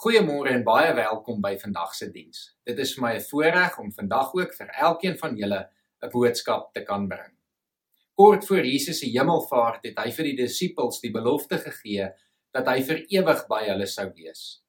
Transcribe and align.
Goeiemôre 0.00 0.54
en 0.56 0.62
baie 0.64 0.94
welkom 0.96 1.42
by 1.44 1.50
vandag 1.60 1.90
se 1.92 2.06
diens. 2.08 2.38
Dit 2.64 2.78
is 2.80 2.94
vir 2.96 3.02
my 3.02 3.10
'n 3.16 3.24
voorreg 3.30 3.74
om 3.78 3.90
vandag 3.92 4.30
ook 4.34 4.54
vir 4.56 4.68
elkeen 4.80 5.18
van 5.18 5.36
julle 5.36 5.68
'n 6.02 6.08
boodskap 6.08 6.72
te 6.72 6.82
kan 6.84 7.06
bring. 7.08 7.34
Kort 8.14 8.46
voor 8.46 8.64
Jesus 8.64 9.00
se 9.00 9.06
hemelvaart 9.06 9.84
het 9.84 9.98
hy 9.98 10.10
vir 10.10 10.24
die 10.24 10.36
disippels 10.36 11.00
die 11.00 11.12
belofte 11.12 11.58
gegee 11.58 12.08
dat 12.50 12.66
hy 12.66 12.80
vir 12.82 13.04
ewig 13.10 13.46
by 13.48 13.60
hulle 13.68 13.86
sou 13.86 14.08
wees. 14.16 14.62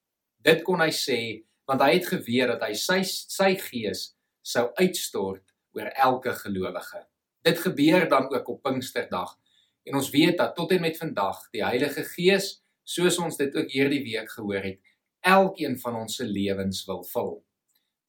Dit 0.44 0.64
kon 0.64 0.82
hy 0.82 0.92
sê 0.92 1.46
want 1.66 1.82
hy 1.82 1.94
het 1.94 2.08
geweet 2.08 2.48
dat 2.48 2.68
hy 2.68 2.74
sy 2.74 3.02
sy 3.04 3.56
gees 3.56 4.18
sou 4.44 4.74
uitstort 4.76 5.44
oor 5.74 5.88
elke 5.96 6.34
gelowige. 6.34 7.08
Dit 7.42 7.58
gebeur 7.58 8.10
dan 8.10 8.28
ook 8.36 8.50
op 8.50 8.64
Pinksterdag 8.64 9.40
en 9.86 9.96
ons 9.96 10.10
weet 10.10 10.38
dat 10.38 10.56
tot 10.56 10.72
en 10.72 10.82
met 10.82 10.98
vandag 10.98 11.50
die 11.54 11.64
Heilige 11.64 12.04
Gees, 12.04 12.64
soos 12.84 13.18
ons 13.18 13.38
dit 13.38 13.56
ook 13.56 13.72
hierdie 13.72 14.04
week 14.04 14.30
gehoor 14.30 14.64
het, 14.64 14.91
elkeen 15.22 15.78
van 15.80 15.96
ons 15.96 16.16
se 16.16 16.26
lewens 16.26 16.86
wil 16.86 17.04
vul. 17.04 17.34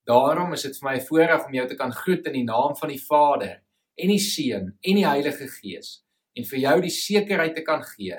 Daarom 0.08 0.52
is 0.52 0.62
dit 0.66 0.78
vir 0.78 0.88
my 0.90 0.96
'n 0.96 1.06
voorreg 1.06 1.46
om 1.46 1.54
jou 1.54 1.68
te 1.68 1.76
kan 1.76 1.92
groet 1.92 2.26
in 2.26 2.32
die 2.32 2.44
naam 2.44 2.76
van 2.76 2.88
die 2.88 3.04
Vader 3.10 3.62
en 3.94 4.08
die 4.08 4.18
Seun 4.18 4.78
en 4.80 4.94
die 4.94 5.06
Heilige 5.06 5.48
Gees 5.48 6.04
en 6.34 6.44
vir 6.44 6.58
jou 6.58 6.80
die 6.80 6.90
sekerheid 6.90 7.54
te 7.54 7.62
kan 7.62 7.82
gee 7.82 8.18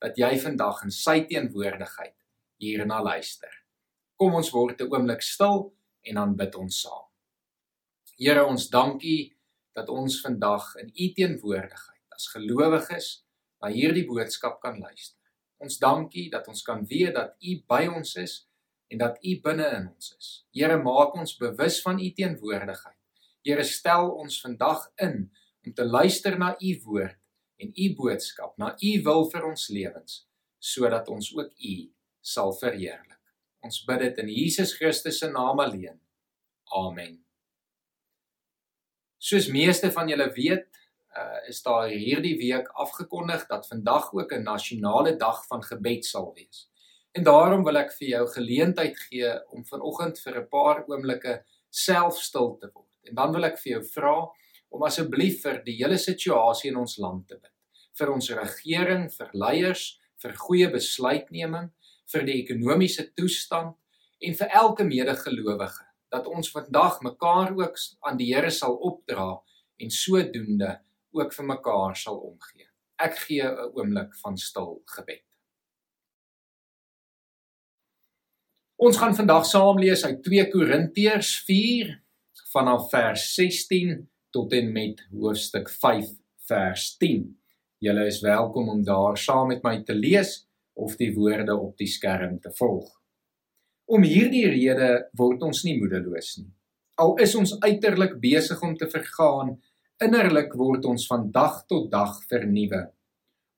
dat 0.00 0.16
jy 0.16 0.38
vandag 0.38 0.82
in 0.84 0.90
sy 0.90 1.24
teenwoordigheid 1.24 2.14
hierna 2.60 3.02
luister. 3.02 3.50
Kom 4.16 4.34
ons 4.34 4.52
word 4.52 4.80
'n 4.80 4.92
oomblik 4.92 5.22
stil 5.22 5.74
en 6.02 6.14
dan 6.14 6.36
bid 6.36 6.54
ons 6.54 6.80
saam. 6.80 7.08
Here 8.18 8.44
ons 8.46 8.68
dankie 8.68 9.36
dat 9.74 9.88
ons 9.88 10.20
vandag 10.20 10.76
in 10.76 10.92
u 10.94 11.12
teenwoordigheid 11.12 12.04
as 12.14 12.28
gelowiges 12.28 13.24
na 13.62 13.68
hierdie 13.68 14.06
boodskap 14.06 14.60
kan 14.60 14.78
luister. 14.78 15.23
Ons 15.64 15.78
dankie 15.80 16.28
dat 16.32 16.48
ons 16.50 16.62
kan 16.62 16.82
weet 16.88 17.14
dat 17.16 17.32
u 17.40 17.56
by 17.68 17.86
ons 17.88 18.16
is 18.20 18.34
en 18.92 19.00
dat 19.00 19.16
u 19.24 19.38
binne 19.40 19.66
in 19.78 19.88
ons 19.88 20.10
is. 20.18 20.28
Here 20.52 20.76
maak 20.82 21.16
ons 21.16 21.36
bewus 21.40 21.80
van 21.82 22.00
u 22.00 22.10
teenwoordigheid. 22.12 23.00
Here 23.44 23.64
stel 23.64 24.10
ons 24.12 24.40
vandag 24.44 24.84
in 25.06 25.30
om 25.64 25.72
te 25.72 25.86
luister 25.88 26.36
na 26.38 26.52
u 26.60 26.72
woord 26.84 27.20
en 27.60 27.72
u 27.72 27.88
boodskap, 27.96 28.56
na 28.60 28.74
u 28.76 28.92
wil 29.06 29.28
vir 29.32 29.44
ons 29.48 29.68
lewens, 29.72 30.24
sodat 30.60 31.08
ons 31.08 31.30
ook 31.36 31.52
u 31.56 31.74
sal 32.20 32.52
verheerlik. 32.58 33.20
Ons 33.64 33.80
bid 33.88 34.02
dit 34.04 34.20
in 34.20 34.32
Jesus 34.34 34.74
Christus 34.76 35.22
se 35.22 35.30
naam 35.32 35.62
alleen. 35.64 35.96
Amen. 36.76 37.16
Soos 39.16 39.48
meeste 39.48 39.88
van 39.94 40.10
julle 40.12 40.28
weet, 40.36 40.68
uh, 41.16 41.48
is 41.48 41.62
daar 41.62 41.88
hierdie 41.88 42.36
week 42.38 42.68
afgekondig 42.68 43.46
dat 43.46 43.66
vandag 43.66 44.12
ook 44.12 44.32
'n 44.32 44.42
nasionale 44.42 45.16
dag 45.16 45.46
van 45.46 45.62
gebed 45.62 46.04
sal 46.04 46.32
wees. 46.34 46.68
En 47.12 47.22
daarom 47.22 47.64
wil 47.64 47.76
ek 47.76 47.92
vir 47.92 48.08
jou 48.08 48.26
geleentheid 48.28 48.98
gee 48.98 49.30
om 49.50 49.64
vanoggend 49.64 50.18
vir 50.20 50.40
'n 50.40 50.48
paar 50.48 50.84
oomblikke 50.86 51.44
self 51.70 52.18
stil 52.18 52.56
te 52.58 52.70
word. 52.74 52.90
En 53.02 53.14
dan 53.14 53.32
wil 53.32 53.44
ek 53.44 53.58
vir 53.58 53.72
jou 53.72 53.84
vra 53.84 54.16
om 54.68 54.82
asseblief 54.82 55.42
vir 55.42 55.62
die 55.64 55.76
hele 55.76 55.98
situasie 55.98 56.70
in 56.70 56.76
ons 56.76 56.96
land 56.98 57.28
te 57.28 57.34
bid. 57.34 57.52
Vir 57.98 58.12
ons 58.12 58.30
regering, 58.30 59.10
vir 59.10 59.30
leiers, 59.32 60.00
vir 60.22 60.32
goeie 60.32 60.70
besluitneming, 60.70 61.70
vir 62.12 62.22
die 62.22 62.42
ekonomiese 62.42 63.12
toestand 63.14 63.76
en 64.20 64.34
vir 64.34 64.48
elke 64.48 64.84
medegelowige 64.84 65.84
dat 66.14 66.26
ons 66.26 66.50
vandag 66.50 67.00
mekaar 67.02 67.54
ook 67.56 67.78
aan 68.00 68.16
die 68.16 68.34
Here 68.34 68.50
sal 68.50 68.74
opdra 68.74 69.40
en 69.82 69.90
sodoende 69.90 70.80
ook 71.14 71.32
vir 71.34 71.46
mekaar 71.46 71.96
sal 71.96 72.18
omgee. 72.18 72.68
Ek 72.98 73.16
gee 73.26 73.42
'n 73.42 73.70
oomblik 73.74 74.14
van 74.22 74.36
stil 74.36 74.82
gebed. 74.96 75.24
Ons 78.76 78.96
gaan 78.96 79.14
vandag 79.14 79.46
saam 79.46 79.78
lees 79.78 80.04
uit 80.04 80.22
2 80.22 80.50
Korintiërs 80.50 81.44
4 81.46 82.02
vanaf 82.52 82.90
vers 82.90 83.34
16 83.34 84.08
tot 84.30 84.52
en 84.52 84.72
met 84.72 85.00
hoofstuk 85.10 85.70
5 85.70 86.10
vers 86.48 86.96
10. 86.96 87.38
Julle 87.78 88.06
is 88.06 88.20
welkom 88.20 88.68
om 88.68 88.82
daar 88.84 89.18
saam 89.18 89.48
met 89.52 89.62
my 89.62 89.82
te 89.82 89.94
lees 89.94 90.48
of 90.72 90.96
die 90.96 91.12
woorde 91.14 91.56
op 91.56 91.76
die 91.78 91.86
skerm 91.86 92.40
te 92.40 92.50
volg. 92.58 92.90
Om 93.84 94.02
hierdie 94.02 94.46
rede 94.48 94.90
word 95.18 95.42
ons 95.42 95.62
nie 95.64 95.76
moedeloos 95.78 96.36
nie. 96.40 96.50
Al 97.00 97.16
is 97.22 97.34
ons 97.34 97.56
uiterlik 97.60 98.18
besig 98.22 98.60
om 98.62 98.76
te 98.76 98.88
vergaan, 98.90 99.56
innerlik 100.02 100.54
word 100.58 100.86
ons 100.88 101.06
van 101.10 101.28
dag 101.32 101.62
tot 101.70 101.90
dag 101.92 102.16
vernuwe. 102.30 102.82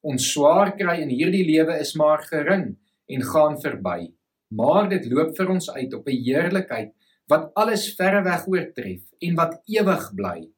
Ons 0.07 0.29
swaar 0.33 0.75
kry 0.79 0.99
in 1.03 1.11
hierdie 1.11 1.45
lewe 1.47 1.79
is 1.81 1.95
maar 1.99 2.23
gering 2.29 2.75
en 3.11 3.25
gaan 3.31 3.57
verby, 3.63 4.11
maar 4.55 4.91
dit 4.91 5.07
loop 5.11 5.35
vir 5.39 5.51
ons 5.57 5.71
uit 5.71 5.95
op 5.95 6.09
'n 6.09 6.23
heerlikheid 6.27 6.93
wat 7.29 7.51
alles 7.55 7.95
verreweg 7.97 8.47
oortref 8.47 9.03
en 9.21 9.35
wat 9.35 9.63
ewig 9.67 10.15
bly. 10.15 10.49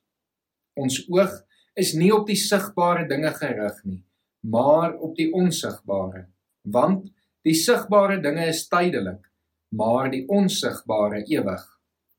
Ons 0.76 1.06
oog 1.08 1.32
is 1.76 1.94
nie 1.94 2.12
op 2.12 2.26
die 2.26 2.36
sigbare 2.36 3.08
dinge 3.08 3.32
gerig 3.32 3.84
nie, 3.84 4.02
maar 4.42 4.94
op 4.94 5.16
die 5.16 5.32
onsigbare, 5.32 6.26
want 6.64 7.08
die 7.44 7.54
sigbare 7.54 8.20
dinge 8.20 8.46
is 8.46 8.68
tydelik 8.68 9.28
maar 9.68 10.10
die 10.10 10.24
onsigbare 10.28 11.24
ewig. 11.28 11.64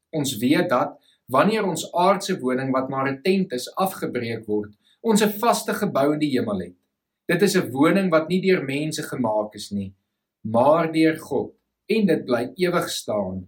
Ons 0.09 0.37
weet 0.37 0.69
dat 0.69 0.97
wanneer 1.29 1.65
ons 1.69 1.85
aardse 1.93 2.35
woning 2.41 2.71
wat 2.73 2.89
maar 2.89 3.07
'n 3.09 3.21
tent 3.21 3.53
is 3.53 3.69
afgebreek 3.75 4.45
word, 4.47 4.73
ons 5.01 5.21
'n 5.21 5.39
vaste 5.39 5.73
gebou 5.73 6.13
in 6.13 6.19
die 6.19 6.33
hemel 6.37 6.59
het. 6.59 6.75
Dit 7.27 7.41
is 7.41 7.55
'n 7.55 7.71
woning 7.71 8.09
wat 8.09 8.29
nie 8.29 8.41
deur 8.41 8.63
mense 8.63 9.03
gemaak 9.03 9.53
is 9.55 9.71
nie, 9.71 9.93
maar 10.41 10.91
deur 10.91 11.17
God 11.17 11.53
en 11.87 12.05
dit 12.05 12.25
bly 12.25 12.51
ewig 12.55 12.89
staan. 12.89 13.47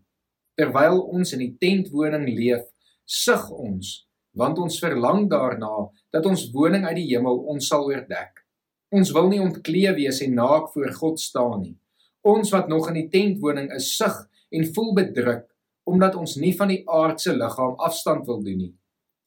Terwyl 0.55 1.01
ons 1.01 1.33
in 1.33 1.39
die 1.39 1.55
tentwoning 1.59 2.27
leef, 2.27 2.63
sug 3.05 3.49
ons, 3.49 4.07
want 4.33 4.57
ons 4.57 4.79
verlang 4.79 5.29
daarna 5.29 5.89
dat 6.11 6.25
ons 6.25 6.51
woning 6.51 6.85
uit 6.85 6.95
die 6.95 7.15
hemel 7.15 7.37
ons 7.37 7.67
sal 7.67 7.85
oordek. 7.85 8.45
Ons 8.91 9.11
wil 9.11 9.27
nie 9.27 9.41
ontkleed 9.41 9.95
wees 9.95 10.21
en 10.21 10.33
naak 10.33 10.71
voor 10.73 10.91
God 10.93 11.19
staan 11.19 11.61
nie. 11.61 11.77
Ons 12.21 12.51
wat 12.51 12.67
nog 12.67 12.87
in 12.89 12.93
die 12.93 13.09
tentwoning 13.09 13.71
is, 13.73 13.97
sug 13.97 14.29
en 14.51 14.73
voel 14.73 14.93
bedruk 14.93 15.50
omdat 15.91 16.15
ons 16.19 16.37
nie 16.39 16.53
van 16.57 16.71
die 16.71 16.81
aardse 16.87 17.33
liggaam 17.35 17.75
afstand 17.83 18.27
wil 18.29 18.41
doen 18.45 18.59
nie. 18.65 18.73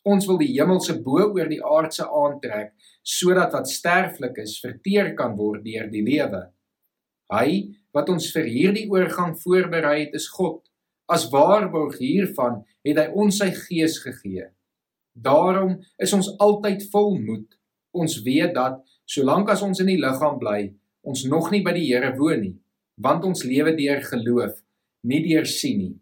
Ons 0.05 0.27
wil 0.29 0.39
die 0.41 0.53
hemelse 0.53 0.97
bo 1.05 1.23
oor 1.25 1.49
die 1.49 1.63
aardse 1.65 2.07
aantrek 2.09 2.75
sodat 3.05 3.53
wat 3.57 3.69
sterflik 3.69 4.41
is 4.43 4.59
verteer 4.63 5.13
kan 5.19 5.37
word 5.37 5.65
deur 5.65 5.89
die 5.93 6.05
lewe. 6.05 6.43
Hy 7.33 7.49
wat 7.97 8.11
ons 8.13 8.31
vir 8.35 8.49
hierdie 8.49 8.87
oorgang 8.93 9.35
voorberei 9.41 9.99
het 10.07 10.17
is 10.17 10.29
God. 10.33 10.63
As 11.09 11.29
waarborg 11.33 11.99
hiervan 12.01 12.63
het 12.85 13.01
hy 13.01 13.07
ons 13.13 13.41
sy 13.41 13.51
gees 13.57 13.99
gegee. 14.05 14.49
Daarom 15.15 15.79
is 16.01 16.13
ons 16.17 16.33
altyd 16.43 16.85
vol 16.93 17.15
moed. 17.21 17.47
Ons 17.95 18.19
weet 18.27 18.57
dat 18.57 18.81
solank 19.09 19.53
as 19.53 19.63
ons 19.63 19.81
in 19.85 19.93
die 19.93 20.01
liggaam 20.01 20.41
bly, 20.41 20.73
ons 21.05 21.27
nog 21.29 21.51
nie 21.53 21.63
by 21.65 21.77
die 21.77 21.87
Here 21.87 22.15
woon 22.17 22.41
nie 22.41 22.57
want 22.97 23.25
ons 23.27 23.43
lewe 23.43 23.75
deur 23.75 24.03
geloof, 24.07 24.55
nie 25.03 25.21
deur 25.25 25.47
sien 25.51 25.79
nie. 25.81 25.95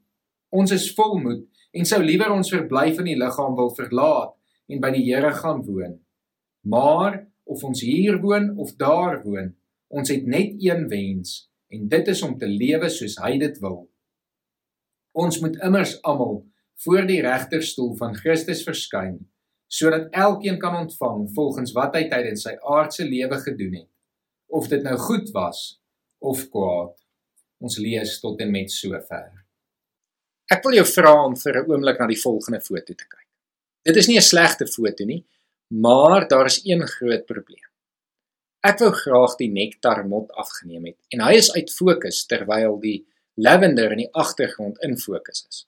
Ons 0.53 0.73
is 0.75 0.91
volmoed 0.93 1.47
en 1.73 1.89
sou 1.89 2.03
liewer 2.05 2.33
ons 2.35 2.53
verblyf 2.53 2.99
in 3.01 3.09
die 3.09 3.19
liggaam 3.19 3.55
wil 3.57 3.71
verlaat 3.73 4.35
en 4.69 4.83
by 4.85 4.91
die 4.93 5.05
Here 5.07 5.33
gaan 5.39 5.63
woon. 5.65 5.97
Maar 6.69 7.23
of 7.49 7.65
ons 7.65 7.81
hier 7.81 8.19
woon 8.21 8.51
of 8.61 8.75
daar 8.81 9.23
woon, 9.25 9.55
ons 9.89 10.13
het 10.13 10.29
net 10.29 10.61
een 10.61 10.87
wens 10.93 11.49
en 11.73 11.89
dit 11.89 12.09
is 12.13 12.23
om 12.23 12.37
te 12.39 12.49
lewe 12.49 12.91
soos 12.93 13.17
hy 13.25 13.39
dit 13.41 13.57
wil. 13.65 13.87
Ons 15.17 15.41
moet 15.41 15.57
immers 15.65 15.97
almal 16.09 16.43
voor 16.85 17.09
die 17.09 17.21
regterstoel 17.25 17.95
van 18.01 18.17
Christus 18.17 18.65
verskyn 18.69 19.23
sodat 19.73 20.11
elkeen 20.13 20.59
kan 20.61 20.75
ontvang 20.83 21.31
volgens 21.33 21.73
wat 21.73 21.95
hy 21.97 22.03
tydens 22.13 22.45
sy 22.45 22.53
aardse 22.61 23.07
lewe 23.09 23.39
gedoen 23.41 23.79
het 23.81 23.89
of 24.53 24.69
dit 24.69 24.85
nou 24.85 24.99
goed 25.01 25.33
was 25.33 25.63
of 26.21 26.45
kwaad. 26.53 26.93
Ons 27.65 27.79
lees 27.81 28.19
tot 28.21 28.41
en 28.45 28.53
met 28.53 28.69
sover. 28.71 29.42
Ek 30.53 30.65
wil 30.67 30.77
jou 30.77 30.87
vra 30.89 31.13
om 31.25 31.35
vir 31.37 31.59
'n 31.59 31.71
oomblik 31.71 31.99
na 31.99 32.07
die 32.07 32.23
volgende 32.23 32.61
foto 32.61 32.93
te 32.95 33.07
kyk. 33.13 33.29
Dit 33.85 33.97
is 33.97 34.09
nie 34.09 34.19
'n 34.19 34.29
slegte 34.33 34.67
foto 34.67 35.05
nie, 35.05 35.25
maar 35.69 36.29
daar 36.29 36.47
is 36.47 36.61
een 36.65 36.87
groot 36.87 37.27
probleem. 37.27 37.69
Ek 38.63 38.79
wou 38.79 38.93
graag 38.93 39.37
die 39.37 39.49
nektarmot 39.49 40.31
afgeneem 40.33 40.85
het 40.87 40.99
en 41.11 41.21
hy 41.21 41.35
is 41.35 41.53
uit 41.55 41.71
fokus 41.71 42.27
terwyl 42.27 42.79
die 42.81 43.07
lavender 43.37 43.93
in 43.93 43.99
die 43.99 44.13
agtergrond 44.13 44.77
in 44.83 44.97
fokus 44.97 45.47
is. 45.49 45.67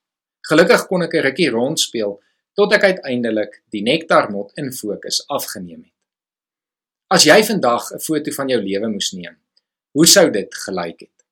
Gelukkig 0.48 0.86
kon 0.86 1.02
ek 1.02 1.14
'n 1.14 1.22
rukkie 1.22 1.50
rondspeel 1.50 2.20
tot 2.54 2.72
ek 2.72 2.82
uiteindelik 2.82 3.62
die 3.70 3.82
nektarmot 3.82 4.52
in 4.56 4.72
fokus 4.72 5.24
afgeneem 5.28 5.82
het. 5.82 5.92
As 7.10 7.24
jy 7.24 7.42
vandag 7.42 7.92
'n 7.92 7.98
foto 7.98 8.30
van 8.30 8.48
jou 8.48 8.60
lewe 8.60 8.88
moes 8.88 9.12
neem, 9.12 9.36
Hoe 9.94 10.06
sou 10.10 10.30
dit 10.34 10.54
gelyk 10.64 11.04
het? 11.06 11.24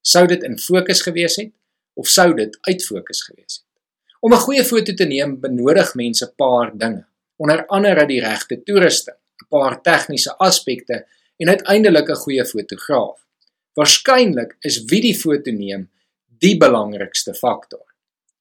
Sou 0.00 0.22
dit 0.26 0.42
in 0.42 0.54
fokus 0.58 1.02
gewees 1.04 1.34
het 1.36 1.50
of 1.94 2.08
sou 2.08 2.34
dit 2.34 2.58
uit 2.60 2.84
fokus 2.84 3.22
gewees 3.22 3.54
het? 3.60 3.64
Om 4.20 4.32
'n 4.32 4.44
goeie 4.46 4.64
foto 4.64 4.94
te 4.94 5.04
neem 5.04 5.40
benodig 5.40 5.94
mense 5.94 6.24
'n 6.24 6.34
paar 6.36 6.76
dinge, 6.76 7.04
onder 7.36 7.66
andere 7.66 8.06
die 8.06 8.20
regte 8.20 8.62
toerusting, 8.62 9.16
'n 9.16 9.48
paar 9.48 9.80
tegniese 9.82 10.36
aspekte 10.38 11.06
en 11.36 11.48
uiteindelik 11.48 12.08
'n 12.08 12.22
goeie 12.24 12.44
fotograaf. 12.44 13.18
Waarskynlik 13.74 14.56
is 14.60 14.84
wie 14.84 15.00
die 15.00 15.14
foto 15.14 15.50
neem 15.50 15.90
die 16.38 16.56
belangrikste 16.56 17.34
faktor. 17.34 17.84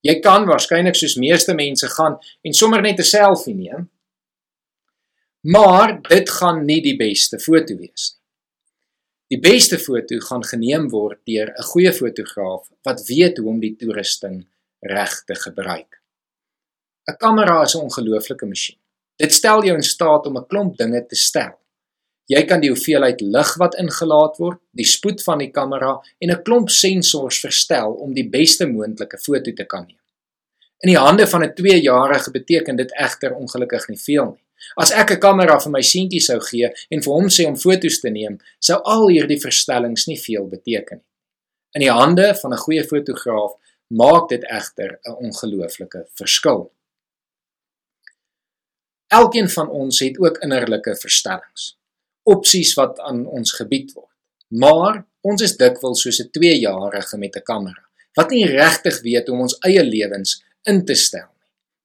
Jy 0.01 0.19
kan 0.19 0.45
waarskynlik 0.45 0.95
soos 0.95 1.15
meeste 1.15 1.53
mense 1.53 1.87
gaan 1.87 2.17
en 2.41 2.53
sommer 2.53 2.81
net 2.81 2.99
'n 2.99 3.03
selfie 3.03 3.55
neem. 3.55 3.89
Maar 5.41 6.01
dit 6.01 6.29
gaan 6.29 6.65
nie 6.65 6.81
die 6.81 6.95
beste 6.95 7.39
foto 7.39 7.75
wees 7.75 8.13
nie. 8.13 8.18
Die 9.29 9.37
beste 9.37 9.77
foto 9.77 10.17
gaan 10.25 10.41
geneem 10.41 10.87
word 10.89 11.19
deur 11.29 11.49
'n 11.53 11.65
goeie 11.71 11.91
fotograaf 11.93 12.63
wat 12.87 13.03
weet 13.09 13.37
hoe 13.37 13.49
om 13.49 13.59
die 13.59 13.75
toerusting 13.77 14.47
reg 14.81 15.13
te 15.27 15.35
gebruik. 15.35 16.01
'n 17.07 17.17
Kamera 17.17 17.61
is 17.61 17.75
'n 17.75 17.83
ongelooflike 17.87 18.45
masjien. 18.45 18.79
Dit 19.17 19.33
stel 19.33 19.63
jou 19.63 19.75
in 19.75 19.83
staat 19.83 20.25
om 20.25 20.37
'n 20.37 20.47
klomp 20.47 20.77
dinge 20.77 21.05
te 21.05 21.15
stel. 21.15 21.53
Jy 22.25 22.45
kan 22.45 22.59
die 22.59 22.69
hoeveelheid 22.69 23.21
lig 23.21 23.55
wat 23.57 23.75
ingelaat 23.75 24.37
word, 24.37 24.59
die 24.71 24.85
spoed 24.85 25.23
van 25.23 25.37
die 25.37 25.51
kamera 25.51 26.01
en 26.19 26.31
'n 26.31 26.43
klomp 26.43 26.69
sensors 26.69 27.39
verstel 27.39 27.93
om 27.93 28.13
die 28.13 28.29
beste 28.29 28.65
moontlike 28.65 29.17
foto 29.17 29.53
te 29.53 29.65
kan 29.65 29.85
neem. 29.85 30.01
In 30.79 30.89
die 30.89 30.97
hande 30.97 31.27
van 31.27 31.43
'n 31.43 31.53
2-jarige 31.53 32.31
beteken 32.31 32.75
dit 32.75 32.91
egter 32.91 33.35
ongelukkig 33.35 33.87
nie 33.89 33.99
veel 33.99 34.25
nie. 34.25 34.48
As 34.77 34.91
ek 34.91 35.11
'n 35.11 35.19
kamera 35.19 35.59
vir 35.59 35.71
my 35.71 35.81
seentjie 35.81 36.21
sou 36.21 36.39
gee 36.39 36.71
en 36.91 37.01
vir 37.01 37.13
hom 37.13 37.29
sê 37.29 37.47
om 37.47 37.55
foto's 37.55 37.99
te 37.99 38.09
neem, 38.09 38.39
sou 38.59 38.81
al 38.85 39.07
hierdie 39.07 39.41
verstellings 39.41 40.07
nie 40.07 40.17
veel 40.17 40.47
beteken 40.47 40.97
nie. 40.97 41.09
In 41.75 41.81
die 41.81 41.91
hande 41.91 42.35
van 42.41 42.53
'n 42.53 42.63
goeie 42.65 42.83
fotograaf 42.83 43.53
maak 43.87 44.29
dit 44.29 44.43
egter 44.43 44.99
'n 45.05 45.15
ongelooflike 45.25 46.07
verskil. 46.15 46.71
Elkeen 49.07 49.49
van 49.49 49.69
ons 49.69 49.99
het 49.99 50.19
ook 50.19 50.37
innerlike 50.37 50.95
verstellings, 50.95 51.77
opsies 52.23 52.73
wat 52.73 52.99
aan 52.99 53.25
ons 53.25 53.51
gebied 53.51 53.93
word. 53.93 54.13
Maar 54.47 55.05
ons 55.21 55.41
is 55.41 55.57
dikwels 55.57 56.01
soos 56.01 56.19
'n 56.19 56.29
2-jarige 56.31 57.17
met 57.17 57.35
'n 57.35 57.43
kamera 57.43 57.89
wat 58.13 58.29
nie 58.29 58.45
regtig 58.45 59.01
weet 59.01 59.27
hoe 59.27 59.35
om 59.35 59.41
ons 59.41 59.57
eie 59.67 59.83
lewens 59.83 60.43
in 60.63 60.85
te 60.85 60.95
stel 60.95 61.29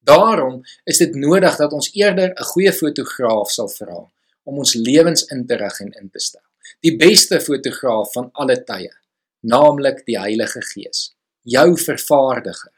Daarom 0.04 0.60
is 0.84 0.98
dit 1.00 1.14
nodig 1.16 1.56
dat 1.56 1.72
ons 1.72 1.90
eerder 1.96 2.30
'n 2.30 2.48
goeie 2.52 2.72
fotograaf 2.72 3.50
sal 3.50 3.68
vra 3.68 4.00
om 4.44 4.58
ons 4.58 4.74
lewens 4.74 5.24
in 5.32 5.46
te 5.46 5.56
rig 5.56 5.80
en 5.80 5.92
in 6.00 6.10
te 6.10 6.20
stel. 6.20 6.44
Die 6.80 6.96
beste 6.96 7.40
fotograaf 7.40 8.12
van 8.12 8.28
alle 8.32 8.64
tye, 8.64 8.92
naamlik 9.40 10.04
die 10.06 10.18
Heilige 10.18 10.60
Gees, 10.62 11.14
jou 11.42 11.76
vervaardiger. 11.78 12.72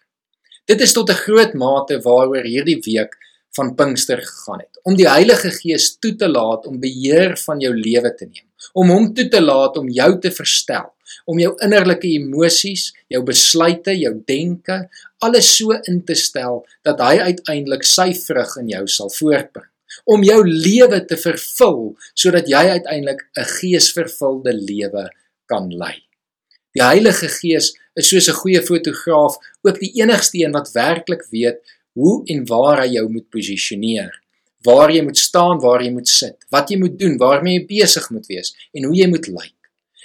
Dit 0.65 0.81
is 0.81 0.93
tot 0.93 1.11
'n 1.11 1.23
groot 1.27 1.55
mate 1.55 2.01
waaroor 2.01 2.45
hierdie 2.45 2.81
week 2.81 3.17
van 3.57 3.75
Pinkster 3.75 4.23
gegaan 4.23 4.61
het, 4.61 4.79
om 4.83 4.95
die 4.95 5.09
Heilige 5.09 5.51
Gees 5.51 5.99
toe 5.99 6.15
te 6.17 6.29
laat 6.29 6.67
om 6.67 6.81
beheer 6.81 7.37
van 7.37 7.61
jou 7.61 7.75
lewe 7.75 8.15
te 8.15 8.25
neem, 8.25 8.47
om 8.73 8.91
hom 8.91 9.15
toe 9.15 9.29
te 9.29 9.41
laat 9.41 9.77
om 9.77 9.89
jou 9.89 10.21
te 10.21 10.31
verstel 10.31 10.96
om 11.27 11.39
jou 11.39 11.55
innerlike 11.65 12.09
emosies, 12.09 12.93
jou 13.09 13.23
besluite, 13.23 13.95
jou 13.97 14.15
denke, 14.27 14.89
alles 15.19 15.57
so 15.59 15.77
in 15.89 16.03
te 16.05 16.15
stel 16.15 16.65
dat 16.85 17.01
hy 17.01 17.33
uiteindelik 17.33 17.85
sy 17.85 18.13
vrug 18.15 18.57
in 18.63 18.69
jou 18.69 18.87
sal 18.87 19.11
voortbring 19.11 19.71
om 20.05 20.25
jou 20.27 20.41
lewe 20.45 20.99
te 21.09 21.17
vervul 21.17 21.95
sodat 22.15 22.49
jy 22.51 22.63
uiteindelik 22.77 23.23
'n 23.37 23.49
geesvervulde 23.59 24.53
lewe 24.53 25.09
kan 25.47 25.71
lei. 25.71 26.03
Die 26.77 26.85
Heilige 26.85 27.29
Gees 27.29 27.73
is 27.97 28.09
soos 28.09 28.29
'n 28.29 28.41
goeie 28.41 28.63
fotograaf 28.63 29.37
ook 29.63 29.79
die 29.81 29.93
enigste 30.03 30.39
een 30.39 30.53
wat 30.53 30.73
werklik 30.73 31.25
weet 31.31 31.59
hoe 31.95 32.23
en 32.27 32.45
waar 32.47 32.83
hy 32.83 32.89
jou 32.99 33.09
moet 33.09 33.29
posisioneer. 33.31 34.13
Waar 34.63 34.91
jy 34.91 35.03
moet 35.03 35.19
staan, 35.19 35.61
waar 35.61 35.83
jy 35.83 35.91
moet 35.91 36.09
sit, 36.09 36.37
wat 36.51 36.71
jy 36.71 36.79
moet 36.79 36.99
doen, 36.99 37.17
waarmee 37.17 37.59
jy 37.59 37.67
besig 37.67 38.11
moet 38.11 38.27
wees 38.27 38.55
en 38.73 38.85
hoe 38.85 38.97
jy 38.97 39.09
moet 39.09 39.27
lyk. 39.27 39.56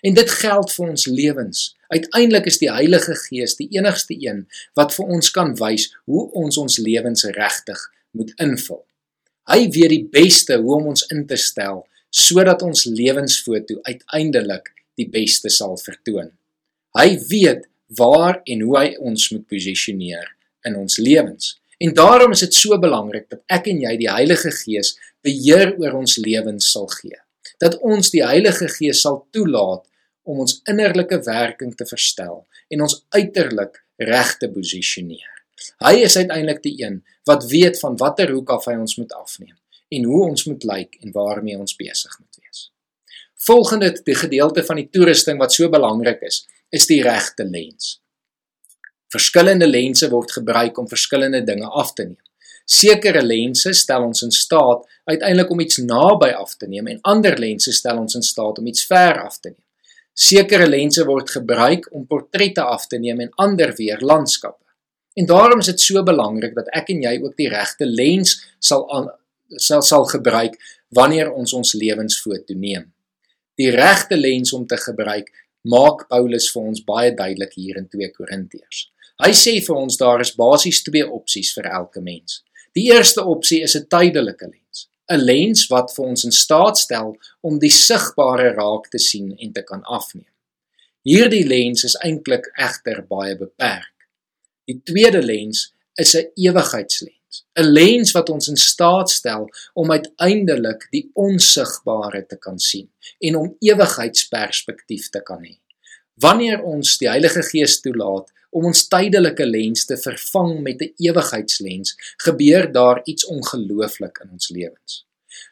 En 0.02 0.14
dit 0.18 0.32
geld 0.42 0.74
vir 0.74 0.90
ons 0.90 1.06
lewens. 1.06 1.66
Uiteindelik 1.94 2.48
is 2.50 2.58
die 2.62 2.72
Heilige 2.72 3.16
Gees 3.28 3.56
die 3.60 3.68
enigste 3.76 4.16
een 4.18 4.46
wat 4.80 4.96
vir 4.96 5.12
ons 5.18 5.32
kan 5.36 5.54
wys 5.60 5.92
hoe 6.10 6.26
ons 6.42 6.58
ons 6.58 6.78
lewens 6.82 7.28
regtig 7.38 7.82
moet 8.18 8.34
invul. 8.42 8.82
Hy 9.52 9.68
weet 9.74 9.94
die 9.94 10.06
beste 10.10 10.58
hoe 10.62 10.78
om 10.80 10.92
ons 10.94 11.06
in 11.14 11.26
te 11.28 11.38
stel 11.38 11.84
sodat 12.12 12.64
ons 12.66 12.86
lewensfoto 12.90 13.78
uiteindelik 13.88 14.72
die 15.00 15.08
beste 15.10 15.52
sal 15.54 15.78
vertoon. 15.80 16.32
Hy 16.98 17.10
weet 17.30 17.68
waar 17.98 18.42
en 18.44 18.64
hoe 18.66 18.78
hy 18.78 18.88
ons 19.00 19.30
moet 19.32 19.46
posisioneer 19.48 20.28
in 20.68 20.76
ons 20.80 20.98
lewens. 21.00 21.56
En 21.82 21.94
daarom 21.98 22.34
is 22.36 22.44
dit 22.46 22.58
so 22.58 22.78
belangrik 22.80 23.30
dat 23.32 23.42
ek 23.50 23.70
en 23.72 23.80
jy 23.86 23.94
die 24.02 24.12
Heilige 24.12 24.52
Gees 24.54 24.96
beheer 25.26 25.74
oor 25.80 26.02
ons 26.02 26.18
lewens 26.22 26.72
sal 26.74 26.90
gee. 27.00 27.18
Dat 27.62 27.78
ons 27.86 28.12
die 28.14 28.24
Heilige 28.26 28.68
Gees 28.70 29.02
sal 29.06 29.24
toelaat 29.34 29.86
om 30.24 30.42
ons 30.44 30.60
innerlike 30.70 31.22
werking 31.26 31.76
te 31.78 31.86
verstel 31.90 32.44
en 32.70 32.84
ons 32.86 32.98
uiterlik 33.10 33.82
reg 34.02 34.36
te 34.42 34.50
posisioneer. 34.52 35.30
Hy 35.86 36.02
is 36.06 36.18
uiteindelik 36.18 36.62
die 36.64 36.76
een 36.82 37.02
wat 37.30 37.46
weet 37.52 37.80
van 37.80 37.98
watter 37.98 38.32
hoek 38.34 38.50
af 38.54 38.68
hy 38.70 38.78
ons 38.80 38.98
moet 38.98 39.14
afneem 39.18 39.58
en 39.92 40.06
hoe 40.08 40.22
ons 40.30 40.46
moet 40.48 40.64
lyk 40.64 40.98
en 41.04 41.12
waarmee 41.12 41.58
ons 41.60 41.76
besig 41.76 42.14
moet 42.20 42.38
wees. 42.40 42.70
Volgende 43.46 43.92
die 44.06 44.16
gedeelte 44.16 44.64
van 44.64 44.80
die 44.80 44.88
toerusting 44.94 45.40
wat 45.42 45.54
so 45.54 45.70
belangrik 45.70 46.22
is, 46.24 46.46
is 46.70 46.88
die 46.88 47.02
regte 47.04 47.44
lens. 47.44 47.98
Verskillende 49.12 49.68
lense 49.68 50.08
word 50.10 50.32
gebruik 50.32 50.78
om 50.80 50.88
verskillende 50.88 51.42
dinge 51.44 51.68
af 51.68 51.94
te 51.94 52.06
neem. 52.08 52.20
Sekere 52.72 53.24
lense 53.26 53.74
stel 53.76 54.06
ons 54.06 54.22
in 54.24 54.32
staat 54.32 54.86
uiteindelik 55.10 55.50
om 55.52 55.60
iets 55.60 55.82
naby 55.84 56.30
af 56.38 56.56
te 56.56 56.70
neem 56.72 56.88
en 56.88 57.02
ander 57.12 57.36
lense 57.42 57.74
stel 57.76 58.00
ons 58.00 58.16
in 58.16 58.24
staat 58.24 58.62
om 58.62 58.70
iets 58.72 58.86
ver 58.88 59.20
af 59.26 59.40
te 59.40 59.50
neem. 59.50 59.60
Sekere 60.14 60.68
lense 60.68 61.06
word 61.08 61.30
gebruik 61.30 61.88
om 61.96 62.06
portrette 62.08 62.64
af 62.64 62.88
te 62.88 63.00
neem 63.00 63.20
en 63.20 63.34
ander 63.36 63.74
weer 63.78 64.00
landskappe. 64.00 64.66
En 65.16 65.26
daarom 65.26 65.60
is 65.60 65.66
dit 65.72 65.80
so 65.80 66.04
belangrik 66.04 66.56
dat 66.56 66.70
ek 66.76 66.92
en 66.94 67.02
jy 67.04 67.18
ook 67.22 67.36
die 67.40 67.50
regte 67.52 67.86
lens 67.86 68.38
sal 68.60 68.86
aan, 68.92 69.10
sal 69.60 69.82
sal 69.82 70.06
gebruik 70.08 70.56
wanneer 70.96 71.32
ons 71.32 71.54
ons 71.54 71.74
lewensfoto 71.74 72.56
neem. 72.56 72.92
Die 73.60 73.72
regte 73.72 74.18
lens 74.18 74.54
om 74.54 74.68
te 74.68 74.78
gebruik 74.80 75.32
maak 75.62 76.08
Paulus 76.10 76.48
vir 76.54 76.70
ons 76.72 76.84
baie 76.84 77.12
duidelik 77.16 77.54
hier 77.56 77.78
in 77.78 77.88
2 77.92 78.12
Korintiërs. 78.16 78.88
Hy 79.22 79.34
sê 79.38 79.58
vir 79.62 79.78
ons 79.78 79.98
daar 80.00 80.24
is 80.24 80.34
basies 80.38 80.82
twee 80.84 81.06
opsies 81.06 81.52
vir 81.58 81.68
elke 81.70 82.02
mens. 82.02 82.42
Die 82.74 82.88
eerste 82.90 83.26
opsie 83.28 83.62
is 83.62 83.76
'n 83.76 83.88
tydelike 83.88 84.48
lens. 84.48 84.88
'n 85.12 85.24
lens 85.24 85.68
wat 85.68 85.94
vir 85.96 86.06
ons 86.06 86.24
in 86.24 86.32
staat 86.32 86.78
stel 86.78 87.18
om 87.42 87.60
die 87.60 87.74
sigbare 87.74 88.52
raak 88.56 88.88
te 88.90 89.00
sien 89.00 89.34
en 89.38 89.52
te 89.52 89.64
kan 89.64 89.84
afneem. 89.84 90.30
Hierdie 91.04 91.46
lens 91.48 91.84
is 91.84 91.98
eintlik 92.06 92.52
egter 92.56 93.02
baie 93.10 93.38
beperk. 93.38 94.08
Die 94.70 94.82
tweede 94.86 95.22
lens 95.22 95.72
is 95.96 96.16
'n 96.16 96.32
ewigheidslens, 96.36 97.46
'n 97.60 97.72
lens 97.80 98.12
wat 98.12 98.30
ons 98.30 98.48
in 98.48 98.58
staat 98.58 99.10
stel 99.10 99.50
om 99.74 99.92
uiteindelik 99.92 100.88
die 100.92 101.10
onsigbare 101.14 102.26
te 102.26 102.38
kan 102.38 102.60
sien 102.60 102.90
en 103.20 103.36
om 103.36 103.56
ewigheidsperspektief 103.60 105.10
te 105.10 105.22
kan 105.22 105.44
hê. 105.44 105.61
Wanneer 106.22 106.60
ons 106.68 106.98
die 107.02 107.08
Heilige 107.10 107.42
Gees 107.48 107.80
toelaat 107.82 108.28
om 108.52 108.68
ons 108.70 108.84
tydelike 108.92 109.46
lens 109.48 109.88
te 109.90 109.96
vervang 109.98 110.60
met 110.66 110.82
'n 110.82 110.94
ewigheidslens, 111.08 111.96
gebeur 112.26 112.72
daar 112.72 113.02
iets 113.06 113.26
ongelooflik 113.26 114.20
in 114.24 114.30
ons 114.32 114.50
lewens. 114.50 115.06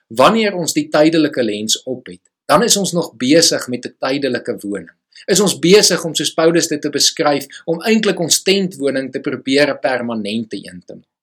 Wanneer 0.08 0.54
ons 0.54 0.74
die 0.74 0.88
tydelike 0.88 1.44
lens 1.44 1.84
op 1.84 2.06
het, 2.08 2.22
dan 2.46 2.64
is 2.64 2.78
ons 2.78 2.92
nog 2.92 3.16
besig 3.18 3.68
met 3.68 3.86
'n 3.86 3.96
tydelike 4.00 4.58
woning. 4.62 4.98
Is 5.26 5.40
ons 5.40 5.60
besig 5.60 6.04
om 6.04 6.16
soos 6.16 6.34
Paulus 6.34 6.68
dit 6.68 6.82
te 6.82 6.90
beskryf 6.90 7.46
om 7.66 7.82
eintlik 7.82 8.20
ons 8.20 8.42
tentwoning 8.42 9.12
te 9.12 9.20
probeer 9.20 9.70
'n 9.70 9.80
permanente 9.80 10.58
een 10.58 10.84
te 10.86 10.94
maak. 10.94 11.14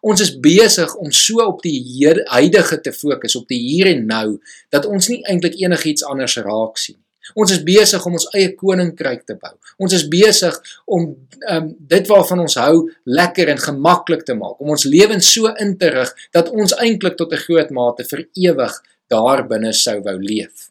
Ons 0.00 0.20
is 0.20 0.40
besig 0.40 0.94
om 0.94 1.10
so 1.10 1.36
op 1.44 1.62
die 1.62 1.82
huidige 2.24 2.80
te 2.80 2.92
fokus 2.92 3.36
op 3.36 3.48
die 3.48 3.60
hier 3.60 3.86
en 3.86 4.06
nou 4.06 4.40
dat 4.68 4.84
ons 4.86 5.08
nie 5.08 5.22
eintlik 5.24 5.54
enigiets 5.54 6.04
anders 6.04 6.36
raak 6.36 6.76
sien 6.76 7.02
Ons 7.34 7.52
is 7.54 7.62
besig 7.62 8.06
om 8.06 8.16
ons 8.18 8.28
eie 8.34 8.50
koninkryk 8.58 9.22
te 9.26 9.36
bou. 9.38 9.52
Ons 9.78 9.94
is 9.98 10.04
besig 10.10 10.58
om 10.86 11.06
um, 11.54 11.68
dit 11.78 12.10
waarvan 12.10 12.42
ons 12.44 12.58
hou 12.58 12.74
lekker 13.04 13.52
en 13.54 13.62
gemaklik 13.62 14.26
te 14.26 14.34
maak, 14.34 14.58
om 14.60 14.74
ons 14.74 14.84
lewens 14.84 15.30
so 15.34 15.52
in 15.62 15.76
te 15.78 15.90
rig 15.94 16.12
dat 16.34 16.50
ons 16.50 16.74
eintlik 16.82 17.16
tot 17.16 17.32
'n 17.32 17.44
groot 17.46 17.70
mate 17.70 18.04
vir 18.04 18.26
ewig 18.34 18.74
daar 19.08 19.46
binne 19.48 19.72
sou 19.72 20.00
wou 20.02 20.18
leef. 20.18 20.70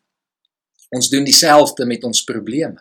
Ons 0.92 1.10
doen 1.10 1.24
dieselfde 1.24 1.86
met 1.86 2.04
ons 2.04 2.24
probleme. 2.24 2.80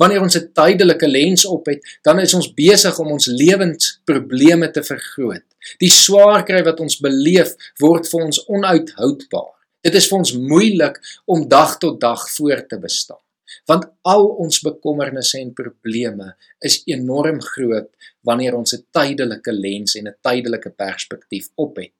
Wanneer 0.00 0.22
ons 0.22 0.36
'n 0.36 0.50
tydelike 0.52 1.08
lens 1.08 1.44
op 1.44 1.66
het, 1.66 1.80
dan 2.02 2.20
is 2.20 2.34
ons 2.34 2.54
besig 2.54 2.98
om 2.98 3.12
ons 3.12 3.26
lewensprobleme 3.26 4.70
te 4.70 4.82
vergroot. 4.82 5.44
Die 5.78 5.90
swaar 5.90 6.44
kry 6.44 6.62
wat 6.64 6.80
ons 6.80 7.00
beleef 7.00 7.54
word 7.78 8.08
vir 8.08 8.24
ons 8.24 8.46
onuithoudbaar. 8.46 9.53
Dit 9.84 9.98
is 9.98 10.06
vir 10.08 10.22
ons 10.22 10.32
moeilik 10.48 10.96
om 11.28 11.44
dag 11.48 11.76
tot 11.80 11.98
dag 12.00 12.22
voort 12.38 12.70
te 12.70 12.78
bestaan. 12.80 13.20
Want 13.68 13.84
al 14.08 14.24
ons 14.44 14.62
bekommernisse 14.64 15.36
en 15.38 15.52
probleme 15.56 16.30
is 16.64 16.80
enorm 16.88 17.42
groot 17.44 17.90
wanneer 18.24 18.56
ons 18.56 18.74
'n 18.74 18.84
tydelike 18.96 19.52
lens 19.52 19.94
en 20.00 20.08
'n 20.08 20.16
tydelike 20.22 20.70
perspektief 20.70 21.50
op 21.54 21.76
het. 21.76 21.92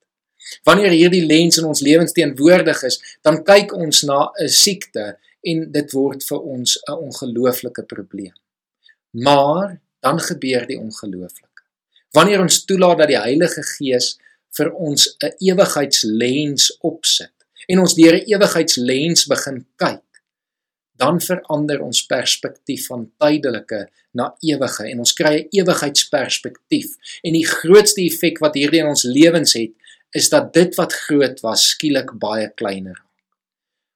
Wanneer 0.65 0.91
hierdie 0.91 1.27
lens 1.27 1.59
in 1.59 1.65
ons 1.65 1.81
lewens 1.81 2.13
teenwoordig 2.13 2.83
is, 2.83 3.01
dan 3.23 3.45
kyk 3.45 3.73
ons 3.73 4.03
na 4.03 4.33
'n 4.41 4.49
siekte 4.49 5.17
en 5.43 5.73
dit 5.73 5.93
word 5.93 6.25
vir 6.25 6.41
ons 6.41 6.79
'n 6.89 6.93
ongelooflike 6.93 7.83
probleem. 7.83 8.37
Maar 9.11 9.81
dan 10.01 10.21
gebeur 10.21 10.67
die 10.67 10.79
ongelooflike. 10.79 11.63
Wanneer 12.13 12.41
ons 12.41 12.65
toelaat 12.65 12.99
dat 12.99 13.09
die 13.09 13.21
Heilige 13.21 13.63
Gees 13.63 14.19
vir 14.57 14.73
ons 14.73 15.17
'n 15.21 15.33
ewigheidslens 15.39 16.79
opsit 16.81 17.34
en 17.67 17.79
ons 17.85 17.95
deur 17.95 18.15
'n 18.15 18.27
ewigheidslens 18.35 19.27
begin 19.27 19.67
kyk, 19.77 20.03
dan 20.97 21.21
verander 21.21 21.81
ons 21.83 22.07
perspektief 22.07 22.87
van 22.87 23.11
tydelike 23.19 23.89
na 24.15 24.35
ewige 24.41 24.87
en 24.91 24.99
ons 24.99 25.13
kry 25.13 25.35
'n 25.41 25.49
ewigheidsperspektief. 25.51 26.97
En 27.23 27.33
die 27.33 27.47
grootste 27.47 28.03
effek 28.03 28.39
wat 28.39 28.55
hierdie 28.55 28.81
in 28.81 28.87
ons 28.87 29.03
lewens 29.03 29.53
het, 29.53 29.73
is 30.11 30.29
dat 30.29 30.53
dit 30.53 30.75
wat 30.75 30.93
groot 30.93 31.41
was 31.41 31.69
skielik 31.69 32.19
baie 32.19 32.53
kleiner 32.55 32.95
raak. 32.95 33.05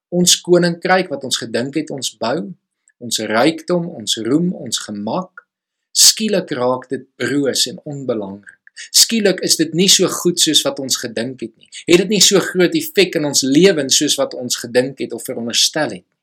Ons 0.08 0.40
koninkryk 0.40 1.08
wat 1.08 1.24
ons 1.24 1.36
gedink 1.36 1.74
het 1.74 1.90
ons 1.90 2.16
bou, 2.16 2.54
ons 2.98 3.18
rykdom, 3.18 3.86
ons 3.86 4.16
roem, 4.16 4.52
ons 4.52 4.78
gemak, 4.78 5.46
skielik 5.92 6.50
raak 6.50 6.88
dit 6.88 7.04
broos 7.16 7.66
en 7.66 7.80
onbelangrik. 7.84 8.57
Skielik 8.90 9.40
is 9.46 9.56
dit 9.56 9.74
nie 9.74 9.88
so 9.88 10.08
goed 10.08 10.40
soos 10.40 10.62
wat 10.66 10.78
ons 10.82 10.96
gedink 11.02 11.40
het 11.40 11.54
nie. 11.56 11.68
Het 11.86 12.04
dit 12.04 12.14
nie 12.16 12.22
so 12.24 12.40
groot 12.40 12.74
effek 12.78 13.18
in 13.18 13.28
ons 13.28 13.42
lewens 13.42 13.98
soos 14.00 14.16
wat 14.20 14.34
ons 14.38 14.60
gedink 14.62 14.98
het 15.02 15.12
of 15.12 15.24
veronderstel 15.26 15.96
het 15.96 16.04
nie. 16.04 16.18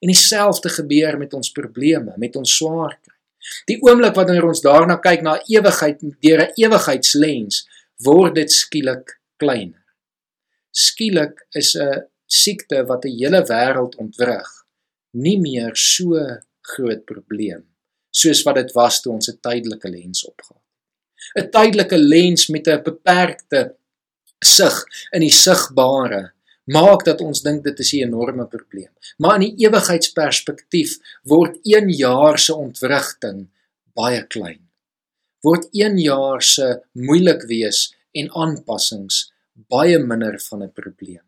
En 0.00 0.08
dieselfde 0.08 0.72
gebeur 0.72 1.18
met 1.20 1.34
ons 1.36 1.52
probleme, 1.52 2.14
met 2.16 2.36
ons 2.36 2.56
swaarkry. 2.56 3.16
Die 3.68 3.78
oomblik 3.84 4.14
wanneer 4.16 4.46
ons 4.48 4.62
daarna 4.64 4.96
kyk 5.00 5.24
na 5.24 5.36
ewigheid 5.48 6.00
deur 6.24 6.40
'n 6.44 6.52
ewigheidslens, 6.56 7.66
word 8.04 8.34
dit 8.34 8.52
skielik 8.52 9.20
kleiner. 9.36 9.84
Skielik 10.70 11.46
is 11.52 11.76
'n 11.76 12.06
siekte 12.26 12.84
wat 12.86 13.04
'n 13.04 13.16
hele 13.18 13.42
wêreld 13.44 13.96
ontwrig 13.96 14.48
nie 15.12 15.38
meer 15.40 15.74
so 15.74 16.16
groot 16.74 17.04
probleem 17.04 17.64
soos 18.10 18.42
wat 18.46 18.58
dit 18.58 18.72
was 18.74 19.00
toe 19.02 19.12
ons 19.12 19.28
'n 19.30 19.38
tydelike 19.40 19.88
lens 19.88 20.24
opgehad. 20.24 20.59
'n 21.38 21.50
Tydelike 21.50 21.98
lens 21.98 22.48
met 22.48 22.66
'n 22.68 22.82
beperkte 22.82 23.74
sig 24.38 24.84
in 25.12 25.20
die 25.20 25.36
sigbare 25.44 26.32
maak 26.70 27.04
dat 27.04 27.20
ons 27.20 27.42
dink 27.42 27.64
dit 27.64 27.78
is 27.78 27.92
'n 27.92 28.06
enorme 28.08 28.46
probleem. 28.46 28.92
Maar 29.18 29.34
in 29.40 29.46
die 29.48 29.66
ewigheidsperspektief 29.66 30.98
word 31.22 31.58
1 31.62 31.88
jaar 31.88 32.38
se 32.38 32.54
ontwrigting 32.54 33.48
baie 33.94 34.26
klein. 34.26 34.60
Word 35.42 35.68
1 35.72 35.98
jaar 35.98 36.42
se 36.42 36.80
moeilik 36.92 37.42
wees 37.42 37.94
en 38.12 38.30
aanpassings 38.30 39.32
baie 39.68 39.98
minder 39.98 40.40
van 40.48 40.62
'n 40.62 40.72
probleem. 40.72 41.24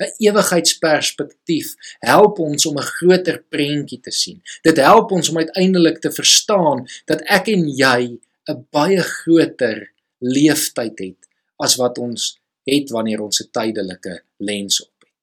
'n 0.00 0.12
Ewigheidsperspektief 0.18 1.74
help 1.98 2.38
ons 2.38 2.66
om 2.66 2.78
'n 2.78 2.90
groter 2.98 3.42
prentjie 3.48 4.00
te 4.00 4.10
sien. 4.10 4.42
Dit 4.62 4.76
help 4.76 5.10
ons 5.10 5.28
om 5.28 5.36
uiteindelik 5.36 5.98
te 6.00 6.10
verstaan 6.10 6.88
dat 7.04 7.20
ek 7.20 7.48
en 7.48 7.68
jy 7.68 8.18
'n 8.50 8.66
baie 8.70 9.02
groter 9.02 9.90
leeftyd 10.18 10.98
het 10.98 11.28
as 11.56 11.76
wat 11.76 11.98
ons 11.98 12.36
het 12.68 12.90
wanneer 12.90 13.20
ons 13.20 13.42
'n 13.42 13.50
tydelike 13.50 14.22
lens 14.36 14.82
op 14.82 14.94
het. 14.98 15.14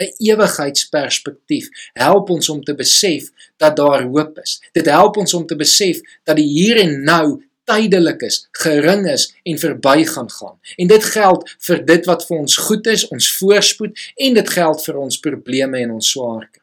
'n 0.00 0.14
Ewigheidsperspektief 0.30 1.68
help 1.92 2.30
ons 2.30 2.48
om 2.48 2.64
te 2.64 2.74
besef 2.74 3.30
dat 3.56 3.76
daar 3.76 4.02
hoop 4.02 4.38
is. 4.38 4.62
Dit 4.72 4.86
help 4.86 5.16
ons 5.16 5.34
om 5.34 5.46
te 5.46 5.56
besef 5.56 6.00
dat 6.24 6.36
die 6.36 6.48
hier 6.48 6.76
en 6.76 7.04
nou 7.04 7.42
tydelik 7.64 8.20
is, 8.20 8.48
gering 8.50 9.06
is 9.10 9.34
en 9.42 9.58
verby 9.58 10.04
gaan 10.04 10.30
gaan. 10.30 10.58
En 10.76 10.86
dit 10.86 11.04
geld 11.04 11.56
vir 11.58 11.84
dit 11.84 12.04
wat 12.04 12.26
vir 12.26 12.36
ons 12.36 12.56
goed 12.56 12.86
is, 12.86 13.08
ons 13.08 13.36
voorspoed 13.36 14.12
en 14.16 14.34
dit 14.34 14.50
geld 14.50 14.84
vir 14.84 14.96
ons 14.96 15.20
probleme 15.20 15.78
en 15.78 15.90
ons 15.90 16.10
swaarkry. 16.10 16.62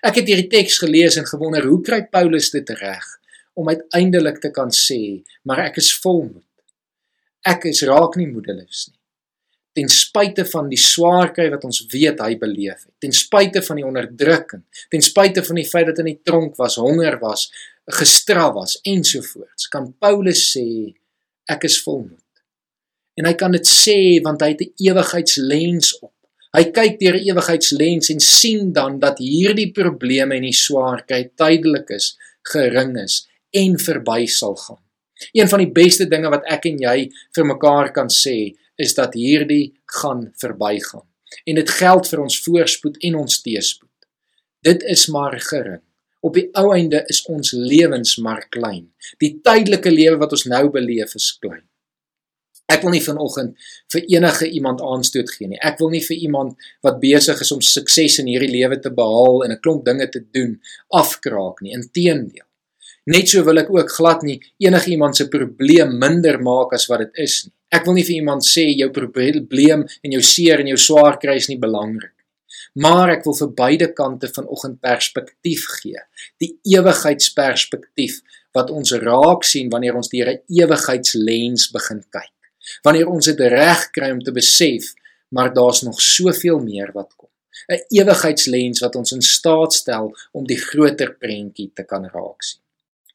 Ek 0.00 0.14
het 0.14 0.26
hierdie 0.26 0.48
teks 0.48 0.78
gelees 0.78 1.16
en 1.16 1.26
gewonder 1.26 1.64
hoe 1.64 1.80
kry 1.80 2.02
Paulus 2.10 2.50
dit 2.50 2.70
reg 2.70 3.19
om 3.60 3.68
uiteindelik 3.68 4.40
te 4.40 4.50
kan 4.54 4.72
sê, 4.74 5.20
maar 5.44 5.66
ek 5.68 5.76
is 5.82 5.92
volmoed. 6.02 6.46
Ek 7.46 7.68
is 7.70 7.84
raak 7.88 8.16
nie 8.20 8.28
moedeloos 8.30 8.88
nie. 8.88 8.96
Ten 9.78 9.88
spyte 9.92 10.42
van 10.50 10.66
die 10.68 10.80
swaarkry 10.80 11.46
wat 11.52 11.64
ons 11.64 11.84
weet 11.92 12.18
hy 12.24 12.34
beleef 12.40 12.80
het, 12.82 12.94
ten 12.98 13.12
spyte 13.14 13.62
van 13.62 13.78
die 13.78 13.86
onderdrukking, 13.86 14.64
ten 14.90 15.04
spyte 15.04 15.44
van 15.46 15.60
die 15.60 15.68
feit 15.68 15.86
dat 15.86 16.00
hy 16.00 16.08
in 16.08 16.16
die 16.16 16.24
tronk 16.26 16.56
was, 16.58 16.80
honger 16.82 17.20
was, 17.22 17.46
gestraf 17.90 18.54
was 18.54 18.78
ensovoorts 18.82 19.68
kan 19.68 19.92
Paulus 19.98 20.42
sê 20.54 20.66
ek 21.50 21.66
is 21.68 21.78
volmoed 21.82 22.24
en 23.18 23.28
hy 23.28 23.34
kan 23.38 23.54
dit 23.54 23.66
sê 23.66 23.98
want 24.24 24.42
hy 24.42 24.54
het 24.54 24.62
'n 24.62 24.74
ewigheidslens 24.90 25.98
op 26.00 26.14
hy 26.56 26.64
kyk 26.78 26.98
deur 27.00 27.16
'n 27.16 27.26
ewigheidslens 27.30 28.10
en 28.10 28.20
sien 28.20 28.72
dan 28.72 28.98
dat 28.98 29.18
hierdie 29.18 29.72
probleme 29.72 30.36
en 30.36 30.46
die 30.48 30.56
swaarkry 30.66 31.30
tydelik 31.36 31.90
is 31.90 32.16
gering 32.52 32.96
is 32.98 33.26
en 33.50 33.78
verby 33.78 34.24
sal 34.26 34.56
gaan 34.56 34.80
een 35.36 35.48
van 35.48 35.64
die 35.64 35.72
beste 35.72 36.08
dinge 36.08 36.30
wat 36.32 36.46
ek 36.48 36.66
en 36.70 36.80
jy 36.80 36.96
vir 37.36 37.44
mekaar 37.44 37.92
kan 37.92 38.08
sê 38.08 38.54
is 38.80 38.94
dat 38.96 39.14
hierdie 39.14 39.72
gaan 40.00 40.30
verbygaan 40.40 41.06
en 41.46 41.60
dit 41.60 41.76
geld 41.82 42.08
vir 42.08 42.24
ons 42.24 42.40
voorspoed 42.46 42.98
en 43.08 43.22
ons 43.24 43.42
teëspoed 43.42 43.88
dit 44.66 44.90
is 44.96 45.08
maar 45.08 45.38
gering 45.50 45.84
Op 46.20 46.36
die 46.36 46.48
ou 46.60 46.68
einde 46.74 47.00
is 47.08 47.22
ons 47.32 47.54
lewens 47.56 48.18
maar 48.20 48.42
klein. 48.52 48.90
Die 49.24 49.38
tydelike 49.44 49.88
lewe 49.92 50.18
wat 50.20 50.34
ons 50.36 50.44
nou 50.52 50.66
beleef 50.72 51.14
is 51.16 51.30
klein. 51.40 51.64
Ek 52.70 52.84
wil 52.84 52.92
nie 52.94 53.02
vanoggend 53.02 53.70
vir 53.90 54.04
enige 54.14 54.46
iemand 54.46 54.82
aanstoot 54.84 55.32
gee 55.32 55.48
nie. 55.50 55.58
Ek 55.58 55.80
wil 55.80 55.90
nie 55.90 56.02
vir 56.04 56.20
iemand 56.28 56.68
wat 56.86 57.00
besig 57.02 57.40
is 57.42 57.50
om 57.56 57.64
sukses 57.64 58.20
in 58.22 58.28
hierdie 58.30 58.52
lewe 58.52 58.78
te 58.78 58.92
behaal 58.94 59.42
en 59.46 59.56
'n 59.56 59.62
klomp 59.64 59.84
dinge 59.84 60.06
te 60.08 60.20
doen 60.20 60.60
afkraak 60.88 61.62
nie. 61.62 61.72
Inteendeel. 61.72 62.46
Net 63.06 63.28
so 63.28 63.42
wil 63.44 63.58
ek 63.58 63.70
ook 63.70 63.90
glad 63.90 64.22
nie 64.22 64.40
enige 64.58 64.90
iemand 64.90 65.16
se 65.16 65.28
probleem 65.28 65.98
minder 65.98 66.40
maak 66.42 66.74
as 66.74 66.86
wat 66.86 66.98
dit 66.98 67.24
is 67.24 67.44
nie. 67.46 67.54
Ek 67.70 67.84
wil 67.86 67.94
nie 67.94 68.04
vir 68.04 68.16
iemand 68.16 68.42
sê 68.44 68.66
jou 68.74 68.90
probleem 68.90 69.86
en 70.02 70.10
jou 70.12 70.22
seer 70.22 70.60
en 70.60 70.66
jou 70.66 70.76
swaar 70.76 71.18
kry 71.18 71.36
is 71.36 71.48
nie 71.48 71.58
belangrik 71.58 72.14
maar 72.74 73.10
ek 73.10 73.24
wil 73.26 73.34
vir 73.34 73.50
beide 73.56 73.88
kante 73.96 74.28
vanoggend 74.30 74.80
perspektief 74.82 75.66
gee. 75.80 75.98
Die 76.42 76.52
ewigheidsperspektief 76.76 78.20
wat 78.54 78.70
ons 78.70 78.92
raak 79.02 79.44
sien 79.46 79.70
wanneer 79.70 79.96
ons 79.96 80.10
deur 80.10 80.30
'n 80.30 80.42
ewigheidslens 80.48 81.70
begin 81.70 82.04
kyk. 82.10 82.34
Wanneer 82.84 83.08
ons 83.08 83.24
dit 83.24 83.40
reg 83.40 83.90
kry 83.90 84.10
om 84.10 84.20
te 84.22 84.32
besef, 84.32 84.94
maar 85.30 85.54
daar's 85.54 85.82
nog 85.82 86.00
soveel 86.00 86.58
meer 86.58 86.92
wat 86.92 87.14
kom. 87.16 87.28
'n 87.68 87.82
Ewigheidslens 87.90 88.80
wat 88.80 88.96
ons 88.96 89.12
in 89.12 89.22
staat 89.22 89.72
stel 89.72 90.16
om 90.32 90.46
die 90.46 90.58
groter 90.58 91.14
prentjie 91.14 91.70
te 91.74 91.84
kan 91.84 92.04
raak 92.04 92.42
sien. 92.42 92.60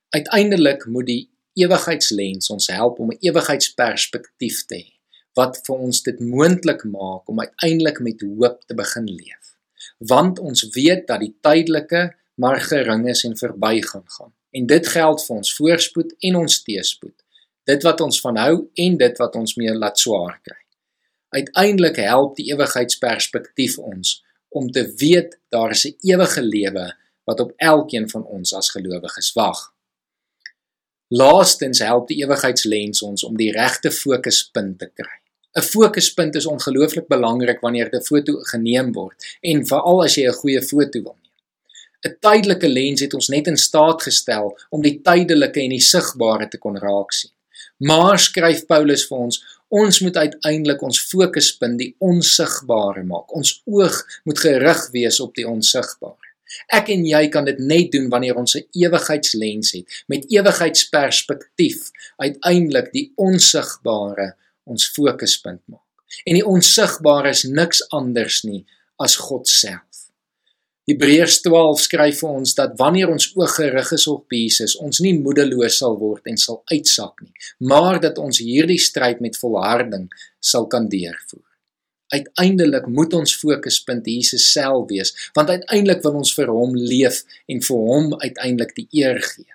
Uiteindelik 0.09 0.85
moet 0.85 1.05
die 1.05 1.29
ewigheidslens 1.53 2.49
ons 2.49 2.67
help 2.67 2.99
om 2.99 3.11
'n 3.11 3.17
ewigheidsperspektief 3.19 4.65
te 4.65 4.75
hê 4.75 4.95
wat 5.35 5.59
vir 5.65 5.75
ons 5.75 6.01
dit 6.03 6.19
moontlik 6.19 6.83
maak 6.83 7.27
om 7.29 7.39
uiteindelik 7.39 7.99
met 7.99 8.21
hoop 8.21 8.61
te 8.67 8.75
begin 8.75 9.05
leef. 9.05 9.55
Want 9.97 10.39
ons 10.39 10.63
weet 10.75 11.07
dat 11.07 11.19
die 11.19 11.35
tydelike 11.41 12.15
maar 12.35 12.61
gering 12.61 13.09
is 13.09 13.23
en 13.23 13.37
verbygaan 13.37 14.05
gaan. 14.05 14.33
En 14.51 14.65
dit 14.65 14.87
geld 14.87 15.25
vir 15.25 15.35
ons 15.35 15.55
voorspoed 15.55 16.15
en 16.19 16.35
ons 16.35 16.63
teëspoed. 16.63 17.15
Dit 17.63 17.83
wat 17.83 18.01
ons 18.01 18.21
van 18.21 18.37
hou 18.37 18.69
en 18.73 18.97
dit 18.97 19.17
wat 19.17 19.35
ons 19.35 19.55
mee 19.55 19.73
laat 19.73 19.99
swaar 19.99 20.39
kry. 20.43 20.61
Uiteindelik 21.35 21.95
help 21.95 22.35
die 22.35 22.51
ewigheidsperspektief 22.53 23.77
ons 23.79 24.21
om 24.55 24.71
te 24.71 24.85
weet 24.99 25.39
daar 25.49 25.71
is 25.71 25.85
'n 25.85 25.97
ewige 26.01 26.41
lewe 26.41 26.93
wat 27.23 27.39
op 27.39 27.53
elkeen 27.57 28.09
van 28.09 28.25
ons 28.25 28.53
as 28.53 28.69
gelowiges 28.69 29.33
wag. 29.33 29.74
Laastens 31.13 31.79
help 31.85 32.07
die 32.09 32.23
ewigheidslens 32.23 33.03
ons 33.05 33.23
om 33.23 33.35
die 33.37 33.51
regte 33.53 33.91
fokuspunt 33.93 34.79
te 34.79 34.87
kry. 34.89 35.19
'n 35.55 35.61
fokuspunt 35.61 36.35
is 36.35 36.47
ongelooflik 36.49 37.07
belangrik 37.07 37.59
wanneer 37.61 37.89
'n 37.93 38.01
foto 38.01 38.33
geneem 38.51 38.91
word 38.93 39.15
en 39.41 39.67
veral 39.67 40.03
as 40.03 40.15
jy 40.15 40.25
'n 40.27 40.39
goeie 40.41 40.61
foto 40.61 41.01
wil 41.03 41.15
neem. 41.21 41.33
'n 42.07 42.17
Tydelike 42.19 42.67
lens 42.67 43.01
het 43.01 43.13
ons 43.13 43.27
net 43.27 43.47
in 43.47 43.57
staat 43.57 44.01
gestel 44.01 44.57
om 44.69 44.81
die 44.81 44.99
tydelike 45.01 45.61
en 45.61 45.69
die 45.69 45.87
sigbare 45.93 46.47
te 46.47 46.57
kon 46.57 46.77
raak 46.77 47.11
sien. 47.13 47.31
Maar 47.77 48.19
skryf 48.19 48.65
Paulus 48.65 49.07
vir 49.07 49.17
ons, 49.17 49.43
ons 49.69 49.99
moet 49.99 50.17
uiteindelik 50.17 50.81
ons 50.81 51.07
fokuspunt 51.11 51.77
die 51.79 51.95
onsigbare 51.99 53.03
maak. 53.03 53.35
Ons 53.35 53.61
oog 53.65 54.05
moet 54.23 54.39
gerig 54.39 54.89
wees 54.91 55.19
op 55.19 55.35
die 55.35 55.47
onsigbare. 55.47 56.24
Ek 56.73 56.89
en 56.93 57.05
jy 57.05 57.23
kan 57.33 57.45
dit 57.45 57.59
net 57.59 57.91
doen 57.91 58.09
wanneer 58.09 58.35
ons 58.35 58.55
'n 58.57 58.67
ewigheidslens 58.71 59.71
het 59.71 60.03
met 60.07 60.25
ewigheidsperspektief 60.29 61.91
uiteindelik 62.17 62.91
die 62.91 63.11
onsigbare 63.15 64.35
ons 64.63 64.87
fokuspunt 64.87 65.61
maak. 65.65 65.81
En 66.23 66.33
die 66.33 66.45
onsigbare 66.45 67.29
is 67.29 67.43
niks 67.43 67.89
anders 67.89 68.43
nie 68.43 68.65
as 68.97 69.15
God 69.15 69.47
self. 69.47 69.95
Hebreërs 70.85 71.39
12 71.41 71.79
skryf 71.81 72.19
vir 72.21 72.29
ons 72.29 72.53
dat 72.53 72.75
wanneer 72.77 73.09
ons 73.09 73.31
oog 73.33 73.55
gerig 73.57 73.91
is 73.91 74.05
op 74.07 74.29
Jesus, 74.29 74.75
ons 74.77 74.99
nie 75.01 75.15
moedeloos 75.17 75.79
sal 75.81 75.97
word 75.97 76.29
en 76.29 76.37
sal 76.37 76.61
uitsak 76.69 77.23
nie, 77.25 77.33
maar 77.57 77.97
dat 78.01 78.21
ons 78.21 78.37
hierdie 78.37 78.77
stryd 78.77 79.19
met 79.19 79.37
volharding 79.37 80.05
sal 80.39 80.67
kan 80.69 80.85
deurvoer. 80.89 81.54
Uiteindelik 82.13 82.85
moet 82.87 83.13
ons 83.17 83.35
fokuspunt 83.41 84.05
Jesus 84.05 84.51
self 84.51 84.87
wees, 84.89 85.13
want 85.33 85.49
uiteindelik 85.49 86.03
wil 86.05 86.21
ons 86.21 86.33
vir 86.37 86.51
hom 86.53 86.75
leef 86.77 87.23
en 87.49 87.61
vir 87.65 87.85
hom 87.89 88.13
uiteindelik 88.21 88.75
die 88.77 88.87
eer 89.01 89.21
gee. 89.25 89.49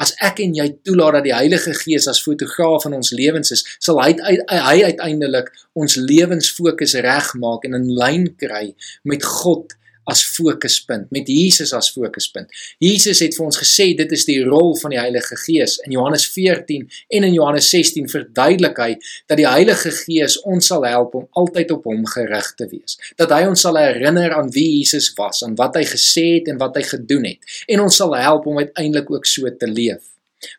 As 0.00 0.14
ek 0.24 0.40
en 0.40 0.54
jy 0.56 0.66
toelaat 0.86 1.18
dat 1.18 1.26
die 1.26 1.34
Heilige 1.34 1.74
Gees 1.76 2.06
as 2.08 2.22
fotograaf 2.24 2.86
in 2.88 2.96
ons 2.96 3.10
lewens 3.12 3.52
is, 3.52 3.64
sal 3.84 4.00
hy 4.00 4.14
hy 4.48 4.76
uiteindelik 4.88 5.50
ons 5.76 5.98
lewensfokus 6.00 6.96
regmaak 7.04 7.66
en 7.68 7.76
in 7.76 7.90
lyn 7.98 8.30
kry 8.40 8.70
met 9.04 9.26
God 9.26 9.76
as 10.04 10.22
fokuspunt, 10.26 11.10
met 11.10 11.28
Jesus 11.28 11.72
as 11.76 11.90
fokuspunt. 11.92 12.48
Jesus 12.78 13.20
het 13.22 13.36
vir 13.36 13.46
ons 13.46 13.58
gesê 13.60 13.90
dit 13.98 14.12
is 14.16 14.24
die 14.28 14.38
rol 14.44 14.72
van 14.80 14.94
die 14.94 15.00
Heilige 15.00 15.36
Gees. 15.44 15.76
In 15.86 15.94
Johannes 15.94 16.26
14 16.32 16.86
en 17.16 17.26
in 17.28 17.34
Johannes 17.36 17.68
16 17.70 18.08
verduidelik 18.10 18.80
hy 18.80 18.90
dat 19.30 19.38
die 19.40 19.48
Heilige 19.48 19.92
Gees 19.94 20.38
ons 20.48 20.70
sal 20.72 20.86
help 20.88 21.16
om 21.18 21.26
altyd 21.42 21.74
op 21.76 21.88
hom 21.90 22.06
gerig 22.10 22.52
te 22.58 22.68
wees. 22.70 22.96
Dat 23.20 23.34
hy 23.34 23.44
ons 23.50 23.66
sal 23.66 23.78
herinner 23.80 24.34
aan 24.36 24.52
wie 24.54 24.68
Jesus 24.78 25.12
was, 25.18 25.44
aan 25.46 25.56
wat 25.60 25.78
hy 25.78 25.84
gesê 25.88 26.26
het 26.38 26.50
en 26.52 26.60
wat 26.62 26.78
hy 26.80 26.86
gedoen 26.88 27.28
het. 27.32 27.58
En 27.68 27.84
ons 27.84 28.00
sal 28.02 28.16
help 28.18 28.48
om 28.50 28.62
uiteindelik 28.62 29.10
ook 29.12 29.28
so 29.28 29.50
te 29.58 29.68
leef. 29.70 30.02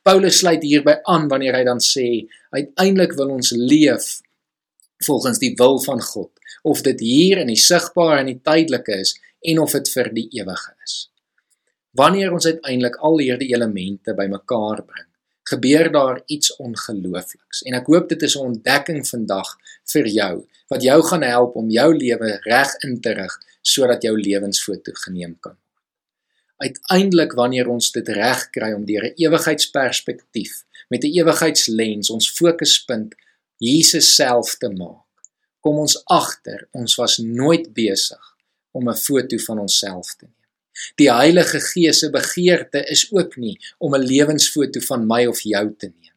Paulus 0.05 0.37
sluit 0.43 0.61
hierby 0.63 0.99
aan 1.09 1.25
wanneer 1.31 1.57
hy 1.57 1.63
dan 1.65 1.81
sê 1.81 2.27
uiteindelik 2.53 3.15
wil 3.17 3.33
ons 3.37 3.49
leef 3.57 4.19
volgens 5.01 5.39
die 5.41 5.55
wil 5.57 5.79
van 5.81 6.01
God 6.05 6.29
of 6.61 6.83
dit 6.85 6.99
hier 7.01 7.41
in 7.41 7.49
die 7.49 7.59
sigbare 7.59 8.21
en 8.21 8.29
die 8.29 8.41
tydelike 8.45 8.99
is 9.01 9.15
en 9.41 9.59
of 9.59 9.71
dit 9.71 9.89
vir 9.95 10.09
die 10.13 10.27
ewige 10.39 10.73
is. 10.85 10.97
Wanneer 11.97 12.31
ons 12.31 12.45
uiteindelik 12.45 12.95
al 13.03 13.17
hierdie 13.19 13.51
elemente 13.53 14.13
bymekaar 14.15 14.83
bring, 14.85 15.07
gebeur 15.51 15.91
daar 15.91 16.21
iets 16.25 16.55
ongeloofliks. 16.55 17.63
En 17.67 17.75
ek 17.75 17.89
hoop 17.91 18.09
dit 18.09 18.21
is 18.21 18.35
'n 18.37 18.47
ontdekking 18.53 19.07
vandag 19.07 19.57
vir 19.93 20.07
jou 20.07 20.47
wat 20.67 20.83
jou 20.83 21.03
gaan 21.03 21.23
help 21.23 21.55
om 21.55 21.69
jou 21.69 21.89
lewe 21.97 22.39
reg 22.43 22.75
in 22.87 23.01
te 23.01 23.13
rig 23.13 23.33
sodat 23.61 24.01
jou 24.01 24.15
lewensfoto 24.17 24.91
geneem 24.93 25.35
kan 25.39 25.51
word. 25.51 25.83
Uiteindelik 26.57 27.33
wanneer 27.33 27.67
ons 27.67 27.91
dit 27.91 28.07
reg 28.07 28.49
kry 28.49 28.71
om 28.73 28.85
deur 28.85 29.03
'n 29.03 29.13
ewigheidsperspektief 29.15 30.63
met 30.89 31.03
'n 31.03 31.13
ewigheidslens 31.19 32.09
ons 32.09 32.31
fokuspunt 32.31 33.15
Jesus 33.57 34.15
self 34.15 34.55
te 34.57 34.69
maak, 34.69 35.05
kom 35.59 35.77
ons 35.77 36.05
agter 36.05 36.67
ons 36.71 36.95
was 36.95 37.17
nooit 37.17 37.73
besig 37.73 38.30
om 38.71 38.89
'n 38.89 38.95
foto 38.95 39.37
van 39.37 39.59
onsself 39.59 40.15
te 40.15 40.25
neem. 40.25 40.41
Die 40.95 41.11
Heilige 41.11 41.59
Gees 41.59 41.99
se 41.99 42.09
begeerte 42.09 42.83
is 42.83 43.07
ook 43.11 43.35
nie 43.35 43.59
om 43.77 43.95
'n 43.95 44.05
lewensfoto 44.05 44.79
van 44.79 45.07
my 45.07 45.25
of 45.25 45.41
jou 45.41 45.75
te 45.77 45.85
neem. 45.87 46.13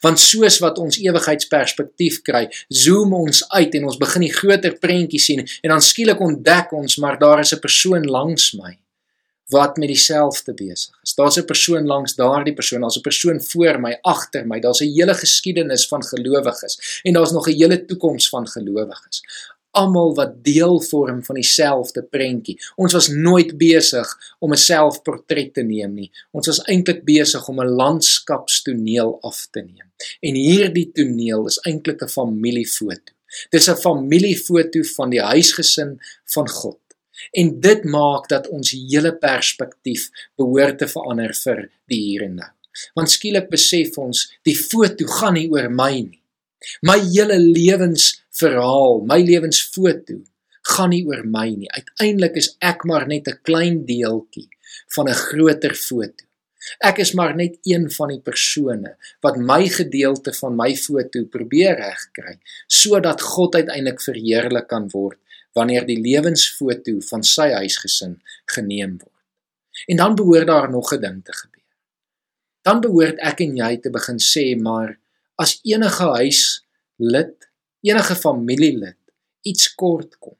Want 0.00 0.20
soos 0.20 0.58
wat 0.58 0.78
ons 0.78 0.98
ewigheidsperspektief 0.98 2.22
kry, 2.22 2.48
zoom 2.68 3.12
ons 3.14 3.48
uit 3.48 3.74
en 3.74 3.84
ons 3.84 4.00
begin 4.00 4.20
die 4.20 4.32
groter 4.32 4.78
prentjie 4.78 5.20
sien 5.20 5.44
en 5.62 5.70
dan 5.70 5.82
skielik 5.82 6.20
ontdek 6.20 6.72
ons 6.72 6.96
maar 6.96 7.18
daar 7.18 7.40
is 7.40 7.52
'n 7.52 7.58
persoon 7.58 8.04
langs 8.04 8.52
my 8.52 8.78
wat 9.48 9.76
met 9.76 9.88
dieselfde 9.88 10.54
besig 10.54 10.94
is. 11.02 11.14
Daar's 11.14 11.36
'n 11.36 11.44
persoon 11.44 11.86
langs 11.86 12.14
daardie 12.14 12.54
persoon, 12.54 12.80
daar's 12.80 12.96
'n 12.96 13.00
persoon 13.00 13.40
voor 13.40 13.80
my, 13.80 13.98
agter 14.02 14.46
my, 14.46 14.60
daar's 14.60 14.80
'n 14.80 14.92
hele 14.92 15.14
geskiedenis 15.14 15.86
van 15.86 16.04
gelowiges 16.04 17.00
en 17.02 17.12
daar's 17.12 17.32
nog 17.32 17.48
'n 17.48 17.52
hele 17.52 17.84
toekoms 17.84 18.28
van 18.28 18.48
gelowiges 18.48 19.22
almal 19.74 20.14
wat 20.14 20.36
deel 20.46 20.78
vorm 20.88 21.22
van 21.26 21.38
dieselfde 21.38 22.02
prentjie. 22.02 22.56
Ons 22.80 22.94
was 22.96 23.08
nooit 23.08 23.56
besig 23.58 24.08
om 24.38 24.52
'n 24.52 24.56
selfportret 24.56 25.54
te 25.54 25.62
neem 25.62 25.94
nie. 25.94 26.10
Ons 26.32 26.46
was 26.46 26.62
eintlik 26.64 27.04
besig 27.04 27.48
om 27.48 27.60
'n 27.60 27.74
landskapstoneel 27.82 29.18
af 29.22 29.48
te 29.50 29.60
neem. 29.60 29.88
En 30.20 30.34
hierdie 30.34 30.90
toneel 30.92 31.46
is 31.46 31.58
eintlik 31.66 32.02
'n 32.02 32.08
familiefoto. 32.08 33.12
Dis 33.50 33.68
'n 33.68 33.76
familiefoto 33.76 34.82
van 34.96 35.10
die 35.10 35.22
huisgesin 35.22 36.00
van 36.24 36.48
God. 36.48 36.78
En 37.32 37.60
dit 37.60 37.84
maak 37.84 38.28
dat 38.28 38.48
ons 38.48 38.70
hele 38.70 39.16
perspektief 39.16 40.10
behoort 40.36 40.78
te 40.78 40.88
verander 40.88 41.34
vir 41.34 41.70
die 41.86 42.00
hier 42.00 42.22
en 42.22 42.34
nou. 42.34 42.50
Want 42.94 43.10
skielik 43.10 43.48
besef 43.50 43.98
ons 43.98 44.26
die 44.42 44.56
foto 44.56 45.06
gaan 45.06 45.34
nie 45.38 45.48
oor 45.50 45.70
my 45.70 46.00
nie. 46.00 46.20
My 46.82 46.98
hele 46.98 47.38
lewensverhaal, 48.34 49.04
my 49.06 49.22
lewensfoto 49.22 50.22
gaan 50.74 50.90
nie 50.90 51.04
oor 51.06 51.24
my 51.24 51.50
nie. 51.54 51.70
Uiteindelik 51.70 52.36
is 52.36 52.56
ek 52.60 52.84
maar 52.84 53.06
net 53.06 53.28
'n 53.28 53.38
klein 53.42 53.84
deeltjie 53.86 54.48
van 54.94 55.08
'n 55.08 55.14
groter 55.14 55.74
foto. 55.74 56.24
Ek 56.80 56.98
is 56.98 57.12
maar 57.12 57.36
net 57.36 57.58
een 57.62 57.90
van 57.90 58.08
die 58.08 58.20
persone 58.20 58.96
wat 59.20 59.36
my 59.36 59.68
gedeelte 59.68 60.32
van 60.32 60.56
my 60.56 60.74
foto 60.74 61.24
probeer 61.24 61.76
regkry 61.76 62.38
sodat 62.66 63.20
God 63.20 63.54
uiteindelik 63.54 64.00
verheerlik 64.00 64.68
kan 64.68 64.88
word 64.88 65.18
wanneer 65.54 65.86
die 65.86 66.00
lewensfoto 66.00 67.00
van 67.00 67.22
sy 67.22 67.52
huisgesin 67.52 68.22
geneem 68.46 68.98
word. 68.98 69.22
En 69.86 69.96
dan 69.96 70.14
behoort 70.14 70.46
daar 70.46 70.70
nog 70.70 70.92
'n 70.92 71.00
ding 71.00 71.24
te 71.24 71.32
gebeur. 71.32 71.74
Dan 72.62 72.80
behoort 72.80 73.18
ek 73.18 73.40
en 73.40 73.56
jy 73.56 73.76
te 73.76 73.90
begin 73.90 74.18
sê 74.18 74.56
maar 74.56 74.98
as 75.36 75.60
enige 75.62 76.04
huislid, 76.04 77.53
enige 77.84 78.16
familielid 78.16 78.98
iets 79.44 79.68
kort 79.76 80.16
kom, 80.18 80.36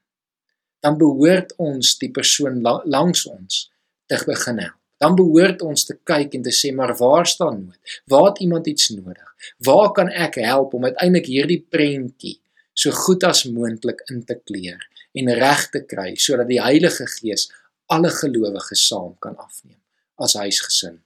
dan 0.85 0.97
behoort 1.01 1.53
ons 1.61 1.95
die 2.01 2.11
persoon 2.13 2.63
langs 2.65 3.27
ons 3.29 3.67
te 4.09 4.21
begin 4.27 4.61
help. 4.63 4.81
Dan 5.03 5.17
behoort 5.19 5.61
ons 5.67 5.85
te 5.85 5.97
kyk 6.07 6.37
en 6.39 6.45
te 6.47 6.53
sê 6.55 6.71
maar 6.73 6.95
waar 6.97 7.27
staan 7.29 7.59
nood? 7.65 7.97
Waar 8.09 8.31
het 8.31 8.41
iemand 8.45 8.69
iets 8.71 8.89
nodig? 8.95 9.51
Waar 9.67 9.91
kan 9.97 10.09
ek 10.09 10.39
help 10.41 10.77
om 10.79 10.87
uiteindelik 10.87 11.29
hierdie 11.29 11.61
prentjie 11.61 12.39
so 12.73 12.95
goed 13.05 13.27
as 13.27 13.45
moontlik 13.45 14.01
in 14.13 14.23
te 14.25 14.39
kleur 14.39 14.81
en 15.15 15.33
reg 15.39 15.67
te 15.75 15.83
kry 15.87 16.15
sodat 16.19 16.49
die 16.51 16.63
Heilige 16.63 17.07
Gees 17.11 17.49
alle 17.93 18.11
gelowiges 18.11 18.87
saam 18.89 19.13
kan 19.23 19.37
afneem 19.37 19.81
as 20.17 20.37
huisgesin 20.39 21.01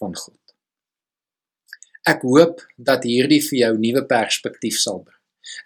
van 0.00 0.14
God. 0.18 0.36
Ek 2.08 2.24
hoop 2.24 2.62
dat 2.76 3.06
hierdie 3.06 3.40
vir 3.44 3.58
jou 3.62 3.72
nuwe 3.78 4.04
perspektief 4.08 4.78
sal 4.80 5.02
bring. 5.04 5.17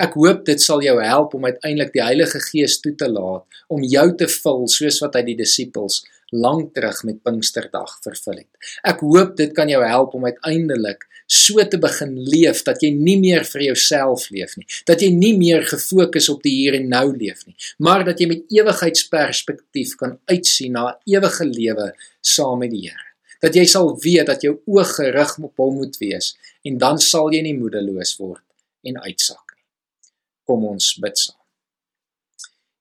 Ek 0.03 0.17
hoop 0.19 0.45
dit 0.49 0.63
sal 0.63 0.83
jou 0.85 0.97
help 1.03 1.37
om 1.37 1.47
uiteindelik 1.49 1.93
die 1.95 2.05
Heilige 2.05 2.41
Gees 2.43 2.79
toe 2.81 2.95
te 2.99 3.09
laat 3.11 3.63
om 3.73 3.85
jou 3.85 4.09
te 4.19 4.29
vul 4.31 4.67
soos 4.71 5.01
wat 5.05 5.19
hy 5.19 5.23
die 5.31 5.39
disippels 5.39 6.03
lank 6.33 6.73
terug 6.77 7.03
met 7.05 7.21
Pinksterdag 7.23 7.99
vervul 8.05 8.39
het. 8.41 8.51
Ek 8.89 9.03
hoop 9.05 9.37
dit 9.37 9.53
kan 9.57 9.69
jou 9.69 9.83
help 9.85 10.17
om 10.17 10.25
uiteindelik 10.25 11.05
so 11.33 11.61
te 11.69 11.79
begin 11.81 12.17
leef 12.29 12.63
dat 12.65 12.83
jy 12.85 12.91
nie 12.97 13.19
meer 13.21 13.45
vir 13.49 13.67
jouself 13.69 14.27
leef 14.33 14.57
nie, 14.57 14.67
dat 14.89 15.05
jy 15.05 15.13
nie 15.13 15.33
meer 15.39 15.65
gefokus 15.69 16.29
op 16.33 16.43
die 16.45 16.55
hier 16.57 16.77
en 16.81 16.91
nou 16.93 17.07
leef 17.13 17.45
nie, 17.47 17.57
maar 17.79 18.05
dat 18.09 18.21
jy 18.21 18.29
met 18.33 18.53
ewigheidsperspektief 18.53 19.97
kan 20.01 20.19
uitsien 20.33 20.77
na 20.77 20.89
'n 20.91 21.17
ewige 21.17 21.49
lewe 21.49 21.93
saam 22.21 22.59
met 22.65 22.71
die 22.71 22.89
Here 22.89 23.13
dat 23.43 23.57
jy 23.59 23.65
sal 23.67 23.91
weet 23.99 24.29
dat 24.31 24.45
jou 24.47 24.55
oog 24.71 24.95
gerig 24.97 25.35
op 25.43 25.57
hom 25.59 25.81
moet 25.83 25.97
wees 25.99 26.37
en 26.63 26.79
dan 26.79 27.01
sal 27.03 27.33
jy 27.35 27.43
nie 27.43 27.59
moedeloos 27.59 28.15
word 28.21 28.45
en 28.87 29.01
uitsak. 29.03 29.52
Kom 30.47 30.65
ons 30.67 30.95
bid 31.03 31.19
saam. 31.19 31.39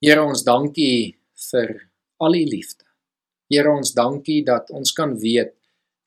Here 0.01 0.21
ons 0.23 0.43
dankie 0.43 1.17
vir 1.51 1.75
al 2.21 2.37
u 2.37 2.43
liefde. 2.49 2.85
Here 3.51 3.69
ons 3.69 3.93
dankie 3.93 4.41
dat 4.47 4.71
ons 4.73 4.93
kan 4.97 5.13
weet 5.19 5.53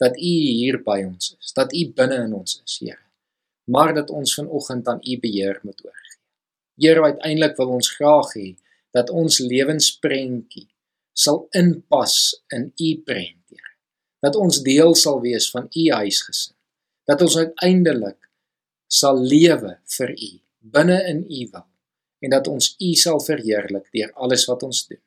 dat 0.03 0.17
u 0.19 0.35
hier 0.35 0.81
by 0.83 1.03
ons 1.07 1.37
is, 1.39 1.53
dat 1.55 1.73
u 1.73 1.85
binne 1.95 2.25
in 2.27 2.35
ons 2.35 2.59
is, 2.65 2.79
Here. 2.81 3.01
Maar 3.71 3.95
dat 3.95 4.11
ons 4.11 4.35
vanoggend 4.35 4.89
aan 4.89 5.01
u 5.01 5.19
beheer 5.21 5.61
moet 5.63 5.81
oorgee. 5.85 6.21
Here 6.83 7.03
uiteindelik 7.03 7.57
wil 7.57 7.77
ons 7.79 7.91
graag 7.97 8.35
hê 8.37 8.49
dat 8.93 9.11
ons 9.11 9.39
lewensprentjie 9.41 10.69
sal 11.15 11.47
inpas 11.55 12.35
in 12.53 12.73
u 12.75 12.91
prent 13.07 13.45
dat 14.25 14.37
ons 14.41 14.63
deel 14.65 14.95
sal 14.97 15.21
wees 15.21 15.51
van 15.53 15.67
u 15.69 15.91
huisgesin. 15.93 16.55
Dat 17.05 17.21
ons 17.21 17.37
uiteindelik 17.37 18.17
sal 18.89 19.21
lewe 19.21 19.77
vir 19.97 20.13
u 20.15 20.31
binne 20.65 20.97
in 21.11 21.25
u 21.29 21.49
wil 21.53 21.67
en 22.25 22.31
dat 22.31 22.49
ons 22.49 22.75
u 22.81 22.93
sal 22.97 23.21
verheerlik 23.21 23.91
deur 23.93 24.13
alles 24.13 24.47
wat 24.49 24.63
ons 24.63 24.87
doen. 24.89 25.01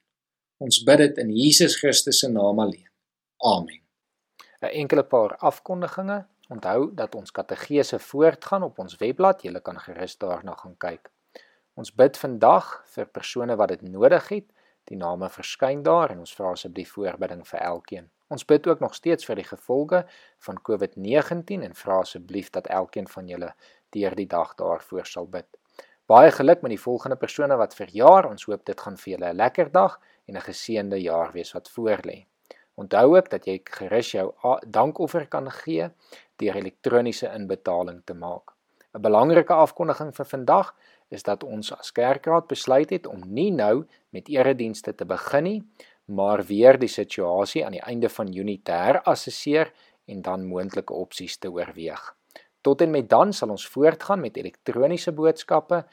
Ons 0.62 0.84
bid 0.86 1.02
dit 1.02 1.18
in 1.24 1.32
Jesus 1.34 1.78
Christus 1.82 2.20
se 2.20 2.30
naam 2.30 2.60
alleen. 2.60 2.90
Amen. 3.38 3.82
'n 4.62 4.74
Enkele 4.82 5.04
paar 5.04 5.38
afkondigings. 5.38 6.26
Onthou 6.50 6.94
dat 6.96 7.16
ons 7.16 7.32
kategese 7.32 8.00
voortgaan 8.00 8.64
op 8.64 8.80
ons 8.80 8.96
webblad. 8.96 9.42
Jy 9.44 9.60
kan 9.62 9.80
gerus 9.80 10.18
daarna 10.18 10.56
gaan 10.56 10.78
kyk. 10.78 11.12
Ons 11.74 11.92
bid 11.94 12.18
vandag 12.18 12.84
vir 12.86 13.06
persone 13.06 13.56
wat 13.56 13.70
dit 13.70 13.82
nodig 13.82 14.30
het. 14.30 14.46
Die 14.84 14.98
name 14.98 15.30
verskyn 15.30 15.84
daar 15.84 16.12
en 16.12 16.20
ons 16.20 16.34
vra 16.34 16.52
asseblief 16.52 16.92
voorbidding 16.92 17.48
vir 17.48 17.60
elkeen. 17.60 18.10
Ons 18.28 18.46
bid 18.46 18.68
ook 18.68 18.80
nog 18.80 18.96
steeds 18.96 19.26
vir 19.26 19.40
die 19.40 19.48
gevolge 19.48 20.06
van 20.40 20.60
COVID-19 20.70 21.64
en 21.64 21.76
vra 21.76 22.00
asseblief 22.04 22.50
dat 22.50 22.68
elkeen 22.68 23.08
van 23.08 23.28
julle 23.28 23.54
deur 23.96 24.16
die 24.16 24.28
dag 24.28 24.56
daarvoor 24.56 25.06
sal 25.06 25.28
bid. 25.28 25.48
Baie 26.08 26.32
geluk 26.32 26.62
met 26.62 26.72
die 26.72 26.80
volgende 26.80 27.16
persone 27.20 27.56
wat 27.60 27.76
verjaar. 27.76 28.30
Ons 28.30 28.46
hoop 28.48 28.66
dit 28.66 28.80
gaan 28.80 28.98
vir 28.98 29.12
julle 29.14 29.30
'n 29.34 29.36
lekker 29.36 29.72
dag 29.72 30.00
en 30.26 30.36
'n 30.36 30.48
geseënde 30.50 31.02
jaar 31.02 31.32
wees 31.32 31.52
wat 31.52 31.70
voorlê. 31.70 32.26
Onthou 32.76 33.18
ook 33.18 33.30
dat 33.30 33.46
jy 33.46 33.62
gerus 33.64 34.12
jou 34.12 34.34
dankoffer 34.68 35.28
kan 35.28 35.52
gee 35.52 35.90
deur 36.36 36.56
elektroniese 36.56 37.34
inbetaling 37.34 38.02
te 38.06 38.14
maak. 38.14 38.54
'n 38.94 39.02
Belangrike 39.02 39.54
afkondiging 39.54 40.16
vir 40.16 40.26
vandag 40.26 40.76
is 41.10 41.24
dat 41.24 41.44
ons 41.44 41.72
as 41.74 41.92
kerkraad 41.92 42.48
besluit 42.48 42.90
het 42.90 43.08
om 43.08 43.22
nie 43.26 43.52
nou 43.52 43.86
met 44.10 44.30
eredienste 44.30 44.96
te 44.96 45.06
begin 45.06 45.44
nie, 45.44 45.64
maar 46.08 46.44
weer 46.48 46.80
die 46.80 46.90
situasie 46.92 47.66
aan 47.66 47.76
die 47.76 47.84
einde 47.84 48.10
van 48.10 48.32
Junie 48.32 48.62
te 48.64 48.72
herassesseer 48.72 49.74
en 50.06 50.22
dan 50.22 50.46
moontlike 50.48 50.94
opsies 50.94 51.38
te 51.38 51.52
oorweeg. 51.52 52.16
Tot 52.62 52.82
en 52.82 52.92
met 52.92 53.10
dan 53.10 53.34
sal 53.34 53.50
ons 53.50 53.68
voortgaan 53.68 54.24
met 54.24 54.38
elektroniese 54.38 55.12
boodskappe 55.12 55.84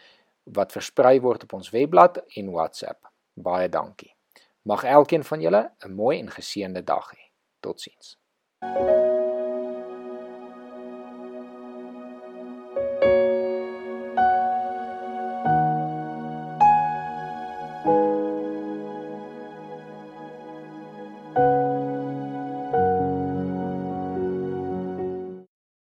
wat 0.55 0.73
versprei 0.73 1.21
word 1.21 1.43
op 1.43 1.53
ons 1.59 1.71
webblad 1.75 2.23
en 2.39 2.51
WhatsApp. 2.53 3.11
Baie 3.35 3.69
dankie. 3.69 4.15
Mag 4.63 4.85
elkeen 4.85 5.25
van 5.25 5.41
julle 5.41 5.71
'n 5.87 5.95
mooi 5.95 6.19
en 6.19 6.31
geseënde 6.31 6.85
dag 6.85 7.11
hê. 7.11 7.31
Totsiens. 7.61 8.19
thank 8.61 8.89
you 8.89 9.34